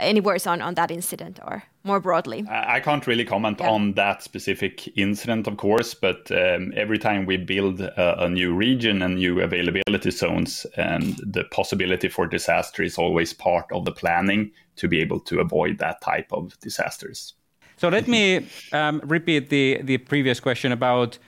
any 0.00 0.20
words 0.20 0.46
on, 0.46 0.60
on 0.60 0.74
that 0.74 0.90
incident 0.90 1.38
or 1.44 1.62
more 1.84 2.00
broadly? 2.00 2.44
I 2.48 2.80
can't 2.80 3.06
really 3.06 3.24
comment 3.24 3.60
yeah. 3.60 3.70
on 3.70 3.92
that 3.92 4.22
specific 4.22 4.96
incident, 4.96 5.46
of 5.46 5.56
course, 5.56 5.94
but 5.94 6.30
um, 6.32 6.72
every 6.76 6.98
time 6.98 7.26
we 7.26 7.36
build 7.36 7.80
a, 7.80 8.24
a, 8.24 8.28
new 8.28 8.54
region 8.54 9.02
and 9.02 9.16
new 9.16 9.40
availability 9.40 10.10
zones, 10.10 10.66
and 10.76 11.16
the 11.18 11.44
possibility 11.44 12.08
for 12.08 12.26
disaster 12.26 12.82
is 12.82 12.98
always 12.98 13.32
part 13.32 13.66
of 13.70 13.84
the 13.84 13.92
planning 13.92 14.50
to 14.76 14.88
be 14.88 15.00
able 15.00 15.20
to 15.20 15.40
avoid 15.40 15.78
that 15.78 16.00
type 16.00 16.32
of 16.32 16.58
disasters. 16.60 17.34
So 17.76 17.88
let 17.88 18.08
me 18.08 18.46
um, 18.72 19.00
repeat 19.04 19.50
the, 19.50 19.80
the 19.82 19.98
previous 19.98 20.40
question 20.40 20.72
about 20.72 21.18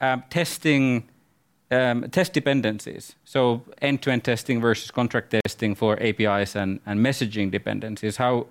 um, 0.00 0.22
testing 0.30 0.96
um, 0.96 1.08
test 1.70 2.32
dependencies. 2.32 3.14
So 3.24 3.62
end-to-end 3.80 4.24
testing 4.24 4.60
versus 4.60 4.90
contract 4.90 5.34
testing 5.44 5.74
for 5.74 6.00
APIs 6.02 6.56
and, 6.56 6.80
messaging 6.86 7.50
dependencies. 7.50 8.16
How 8.16 8.46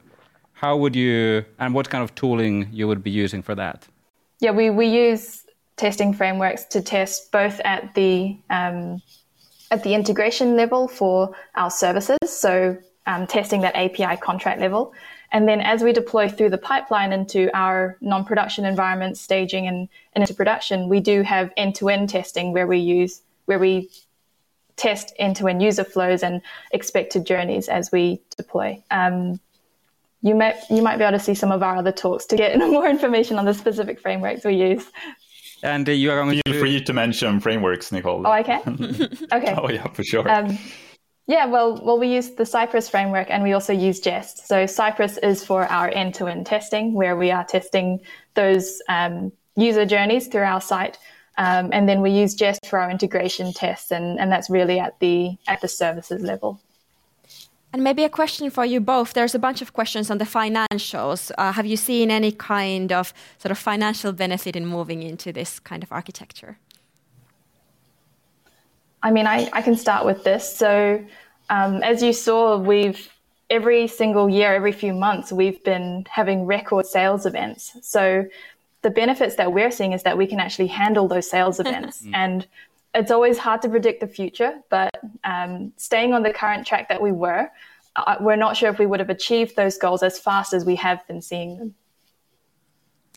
how 0.54 0.78
would 0.78 0.96
you 0.96 1.44
and 1.60 1.74
what 1.74 1.90
kind 1.90 2.04
of 2.04 2.16
tooling 2.16 2.70
you 2.72 2.88
would 2.88 3.04
be 3.04 3.12
using 3.12 3.42
for 3.44 3.56
that? 3.56 3.88
Yeah, 4.40 4.52
we, 4.52 4.70
we 4.70 4.88
use 4.88 5.46
testing 5.76 6.14
frameworks 6.14 6.66
to 6.66 6.82
test 6.82 7.32
both 7.32 7.60
at 7.66 7.94
the 7.96 8.38
um, 8.50 9.02
at 9.72 9.84
the 9.84 9.94
integration 9.94 10.56
level 10.56 10.88
for 10.88 11.36
our 11.56 11.72
services, 11.72 12.18
so 12.28 12.78
um, 13.08 13.28
testing 13.28 13.62
that 13.62 13.76
API 13.76 14.18
contract 14.18 14.60
level, 14.62 14.94
and 15.34 15.48
then 15.48 15.60
as 15.62 15.84
we 15.84 15.92
deploy 15.92 16.30
through 16.30 16.52
the 16.52 16.60
pipeline 16.60 17.12
into 17.12 17.50
our 17.58 17.98
non-production 18.02 18.66
environments, 18.66 19.20
staging 19.20 19.68
and, 19.68 19.90
and 20.14 20.22
into 20.22 20.34
production, 20.34 20.88
we 20.88 21.00
do 21.00 21.24
have 21.24 21.52
end-to-end 21.58 22.10
testing 22.10 22.54
where 22.54 22.68
we 22.68 22.78
use 22.78 23.22
where 23.46 23.60
we 23.60 23.90
test 24.76 25.14
end-to-end 25.20 25.62
user 25.62 25.84
flows 25.84 26.24
and 26.24 26.42
expected 26.72 27.26
journeys 27.26 27.68
as 27.68 27.92
we 27.92 28.22
deploy. 28.38 28.82
Um, 28.92 29.40
you 30.22 30.36
might 30.36 30.56
you 30.70 30.82
might 30.82 30.98
be 30.98 31.04
able 31.04 31.18
to 31.18 31.24
see 31.24 31.34
some 31.34 31.52
of 31.52 31.64
our 31.64 31.78
other 31.78 31.92
talks 31.92 32.26
to 32.28 32.38
get 32.38 32.58
more 32.58 32.88
information 32.88 33.38
on 33.40 33.46
the 33.46 33.54
specific 33.56 34.00
frameworks 34.00 34.46
we 34.46 34.56
use. 34.56 34.86
And 35.64 35.88
uh, 35.88 35.94
you 35.94 36.12
are 36.12 36.22
going 36.22 36.40
Feel 36.46 36.54
to... 36.54 36.60
free 36.60 36.82
to 36.84 36.94
mention 36.94 37.40
frameworks, 37.40 37.92
Nicole. 37.92 38.28
Oh, 38.28 38.32
I 38.32 38.44
can. 38.44 39.10
okay. 39.32 39.56
Oh 39.58 39.70
yeah, 39.70 39.88
for 39.88 40.04
sure. 40.04 40.30
Um, 40.30 40.58
yeah, 41.28 41.46
well, 41.46 41.80
well, 41.84 41.98
we 41.98 42.08
use 42.08 42.32
the 42.32 42.46
Cypress 42.46 42.90
framework 42.90 43.28
and 43.30 43.44
we 43.44 43.54
also 43.54 43.72
use 43.72 44.00
Jest. 44.00 44.46
So 44.48 44.66
Cypress 44.66 45.18
is 45.18 45.44
for 45.44 45.66
our 45.66 45.90
end-to-end 45.90 46.46
testing, 46.46 46.94
where 46.94 47.16
we 47.16 47.32
are 47.32 47.46
testing 47.46 48.02
those 48.34 48.82
um, 48.90 49.32
user 49.56 49.86
journeys 49.86 50.28
through 50.28 50.44
our 50.44 50.60
site, 50.60 50.98
um, 51.38 51.70
and 51.72 51.88
then 51.88 52.02
we 52.02 52.12
use 52.12 52.36
Jest 52.36 52.66
for 52.66 52.80
our 52.80 52.92
integration 52.92 53.54
tests, 53.54 53.92
and, 53.92 54.20
and 54.20 54.32
that's 54.32 54.50
really 54.50 54.80
at 54.80 55.00
the 55.00 55.38
at 55.48 55.62
the 55.62 55.68
services 55.68 56.22
level. 56.22 56.60
And 57.72 57.84
maybe 57.84 58.04
a 58.04 58.10
question 58.10 58.52
for 58.52 58.66
you 58.66 58.80
both. 58.80 59.14
There's 59.14 59.34
a 59.34 59.40
bunch 59.40 59.62
of 59.62 59.74
questions 59.74 60.12
on 60.12 60.20
the 60.20 60.26
financials. 60.26 61.32
Uh, 61.40 61.54
have 61.54 61.66
you 61.66 61.76
seen 61.76 62.12
any 62.12 62.32
kind 62.32 62.92
of 62.92 63.14
sort 63.40 63.52
of 63.52 63.58
financial 63.58 64.12
benefit 64.12 64.56
in 64.56 64.68
moving 64.68 65.02
into 65.02 65.34
this 65.34 65.60
kind 65.60 65.82
of 65.82 65.92
architecture? 65.92 66.60
I 69.04 69.12
mean, 69.12 69.28
I, 69.28 69.50
I 69.54 69.62
can 69.62 69.76
start 69.76 70.06
with 70.06 70.24
this. 70.24 70.56
So, 70.56 71.06
um, 71.50 71.84
as 71.84 72.02
you 72.02 72.14
saw, 72.14 72.58
we've 72.58 73.10
every 73.50 73.88
single 73.88 74.30
year, 74.30 74.56
every 74.56 74.72
few 74.72 74.94
months, 74.94 75.32
we've 75.32 75.62
been 75.64 76.06
having 76.10 76.46
record 76.46 76.86
sales 76.86 77.26
events. 77.26 77.78
So, 77.82 78.26
the 78.82 78.90
benefits 78.90 79.36
that 79.36 79.52
we're 79.52 79.72
seeing 79.72 79.92
is 79.92 80.04
that 80.04 80.18
we 80.18 80.26
can 80.26 80.40
actually 80.40 80.68
handle 80.68 81.08
those 81.08 81.30
sales 81.30 81.60
events. 81.66 82.06
and 82.14 82.48
it's 82.96 83.12
always 83.12 83.38
hard 83.38 83.62
to 83.64 83.70
predict 83.70 84.02
the 84.02 84.08
future, 84.08 84.60
but 84.70 84.92
um, 85.24 85.74
staying 85.78 86.14
on 86.14 86.22
the 86.22 86.32
current 86.32 86.66
track 86.66 86.90
that 86.90 87.02
we 87.02 87.12
were, 87.12 87.50
uh, 87.96 88.18
we're 88.20 88.36
not 88.36 88.56
sure 88.56 88.70
if 88.70 88.78
we 88.78 88.86
would 88.86 89.00
have 89.00 89.10
achieved 89.10 89.56
those 89.56 89.78
goals 89.78 90.04
as 90.04 90.20
fast 90.20 90.54
as 90.54 90.64
we 90.64 90.76
have 90.76 91.06
been 91.08 91.22
seeing 91.22 91.58
them. 91.58 91.76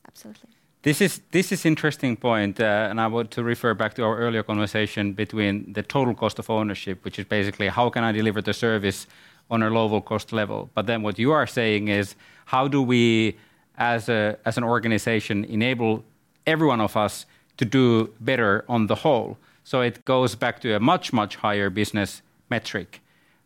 Absolutely. 0.06 0.55
This 0.86 1.00
is 1.00 1.20
this 1.32 1.50
is 1.50 1.66
interesting 1.66 2.16
point, 2.16 2.60
uh, 2.60 2.86
and 2.88 3.00
I 3.00 3.08
want 3.08 3.32
to 3.32 3.42
refer 3.42 3.74
back 3.74 3.94
to 3.94 4.04
our 4.04 4.16
earlier 4.18 4.44
conversation 4.44 5.14
between 5.14 5.72
the 5.72 5.82
total 5.82 6.14
cost 6.14 6.38
of 6.38 6.48
ownership, 6.48 7.04
which 7.04 7.18
is 7.18 7.24
basically 7.24 7.66
how 7.66 7.90
can 7.90 8.04
I 8.04 8.12
deliver 8.12 8.40
the 8.40 8.54
service 8.54 9.08
on 9.50 9.64
a 9.64 9.68
lower 9.68 10.00
cost 10.00 10.32
level. 10.32 10.70
But 10.74 10.86
then 10.86 11.02
what 11.02 11.18
you 11.18 11.32
are 11.32 11.44
saying 11.44 11.88
is 11.88 12.14
how 12.44 12.68
do 12.68 12.80
we, 12.80 13.36
as 13.76 14.08
a 14.08 14.38
as 14.44 14.58
an 14.58 14.62
organization, 14.62 15.44
enable 15.46 16.04
every 16.46 16.68
one 16.68 16.80
of 16.80 16.96
us 16.96 17.26
to 17.56 17.64
do 17.64 18.14
better 18.20 18.64
on 18.68 18.86
the 18.86 18.94
whole. 18.94 19.38
So 19.64 19.80
it 19.80 20.04
goes 20.04 20.36
back 20.36 20.60
to 20.60 20.76
a 20.76 20.78
much 20.78 21.12
much 21.12 21.34
higher 21.34 21.68
business 21.68 22.22
metric 22.48 23.00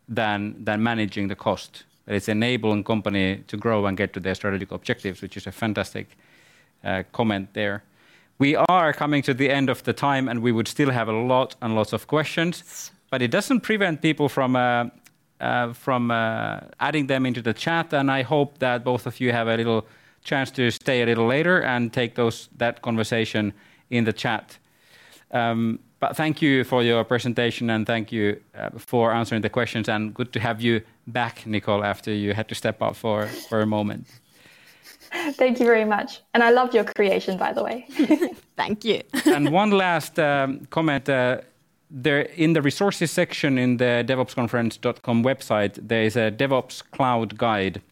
than 0.07 0.63
than 0.63 0.83
managing 0.83 1.29
the 1.29 1.37
cost. 1.37 1.85
It's 2.07 2.29
enabling 2.29 2.85
company 2.85 3.45
to 3.47 3.57
grow 3.57 3.87
and 3.87 3.97
get 3.97 4.13
to 4.13 4.21
their 4.21 4.35
strategic 4.35 4.73
objectives, 4.73 5.23
which 5.23 5.39
is 5.39 5.47
a 5.47 5.53
fantastic 5.53 6.07
comment 7.13 7.49
there. 7.53 7.83
We 8.39 8.57
are 8.57 8.95
coming 8.95 9.23
to 9.23 9.35
the 9.35 9.51
end 9.51 9.69
of 9.69 9.83
the 9.83 9.93
time, 9.93 10.27
and 10.27 10.41
we 10.41 10.51
would 10.51 10.67
still 10.67 10.91
have 10.91 11.09
a 11.09 11.13
lot 11.13 11.57
and 11.61 11.75
lots 11.75 11.93
of 11.93 12.07
questions, 12.07 12.91
but 13.11 13.21
it 13.21 13.31
doesn't 13.31 13.61
prevent 13.61 14.01
people 14.01 14.29
from 14.29 14.57
uh, 14.57 14.87
uh, 15.41 15.73
from 15.73 16.11
uh, 16.11 16.61
adding 16.81 17.07
them 17.07 17.27
into 17.27 17.43
the 17.43 17.55
chat. 17.55 17.93
And 17.93 18.11
I 18.11 18.23
hope 18.23 18.59
that 18.59 18.85
both 18.85 19.07
of 19.07 19.21
you 19.21 19.33
have 19.33 19.49
a 19.49 19.57
little 19.57 19.87
chance 20.23 20.51
to 20.53 20.71
stay 20.71 21.03
a 21.03 21.07
little 21.07 21.27
later 21.27 21.63
and 21.63 21.93
take 21.93 22.15
those 22.15 22.49
that 22.59 22.83
conversation 22.83 23.53
in 23.91 24.05
the 24.05 24.13
chat. 24.13 24.59
Um, 25.33 25.79
but 25.99 26.17
thank 26.17 26.41
you 26.41 26.65
for 26.65 26.83
your 26.83 27.05
presentation 27.05 27.71
and 27.71 27.87
thank 27.87 28.11
you 28.11 28.41
uh, 28.55 28.71
for 28.79 29.13
answering 29.13 29.43
the 29.43 29.51
questions. 29.51 29.89
And 29.89 30.15
good 30.15 30.33
to 30.33 30.41
have 30.41 30.61
you 30.63 30.81
back, 31.07 31.47
Nicole, 31.47 31.85
after 31.85 32.11
you 32.13 32.33
had 32.35 32.49
to 32.49 32.55
step 32.55 32.83
out 32.83 32.97
for 32.97 33.29
a 33.51 33.67
moment. 33.67 34.20
Thank 35.33 35.59
you 35.59 35.67
very 35.67 35.85
much. 35.85 36.21
And 36.35 36.43
I 36.43 36.51
love 36.51 36.75
your 36.75 36.85
creation, 36.85 37.37
by 37.37 37.53
the 37.53 37.63
way. 37.63 37.87
Thank 38.57 38.85
you. 38.85 39.03
and 39.27 39.51
one 39.51 39.71
last 39.71 40.19
um, 40.19 40.67
comment. 40.71 41.09
Uh, 41.09 41.41
there 41.91 42.21
in 42.21 42.53
the 42.53 42.63
resources 42.63 43.11
section 43.11 43.59
in 43.59 43.79
the 43.79 44.05
devopsconference.com 44.07 45.25
website, 45.25 45.77
there 45.89 46.03
is 46.03 46.17
a 46.17 46.31
DevOps 46.31 46.83
Cloud 46.93 47.37
Guide. 47.37 47.83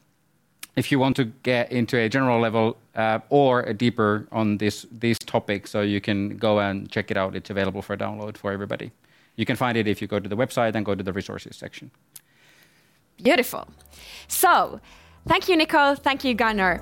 If 0.77 0.93
you 0.93 1.01
want 1.01 1.17
to 1.17 1.25
get 1.25 1.73
into 1.73 1.99
a 1.99 2.09
general 2.09 2.41
level 2.41 2.77
uh, 2.95 3.19
or 3.31 3.63
a 3.63 3.75
deeper 3.75 4.29
on 4.31 4.59
this 4.59 4.87
these 4.93 5.19
topics, 5.19 5.73
so 5.73 5.81
you 5.81 6.01
can 6.01 6.37
go 6.37 6.61
and 6.61 6.89
check 6.89 7.11
it 7.11 7.17
out. 7.17 7.35
It's 7.35 7.51
available 7.51 7.83
for 7.83 7.97
download 7.97 8.37
for 8.37 8.53
everybody. 8.53 8.93
You 9.35 9.45
can 9.45 9.57
find 9.57 9.77
it 9.77 9.89
if 9.89 10.01
you 10.01 10.07
go 10.07 10.21
to 10.21 10.29
the 10.29 10.37
website 10.37 10.77
and 10.77 10.87
go 10.87 10.95
to 10.95 11.03
the 11.03 11.13
resources 11.13 11.57
section. 11.57 11.91
Beautiful. 13.21 13.67
So, 14.29 14.81
Thank 15.29 15.49
you, 15.49 15.57
Nicole. 15.57 15.95
Thank 15.95 16.25
you, 16.25 16.35
Gunnar. 16.35 16.81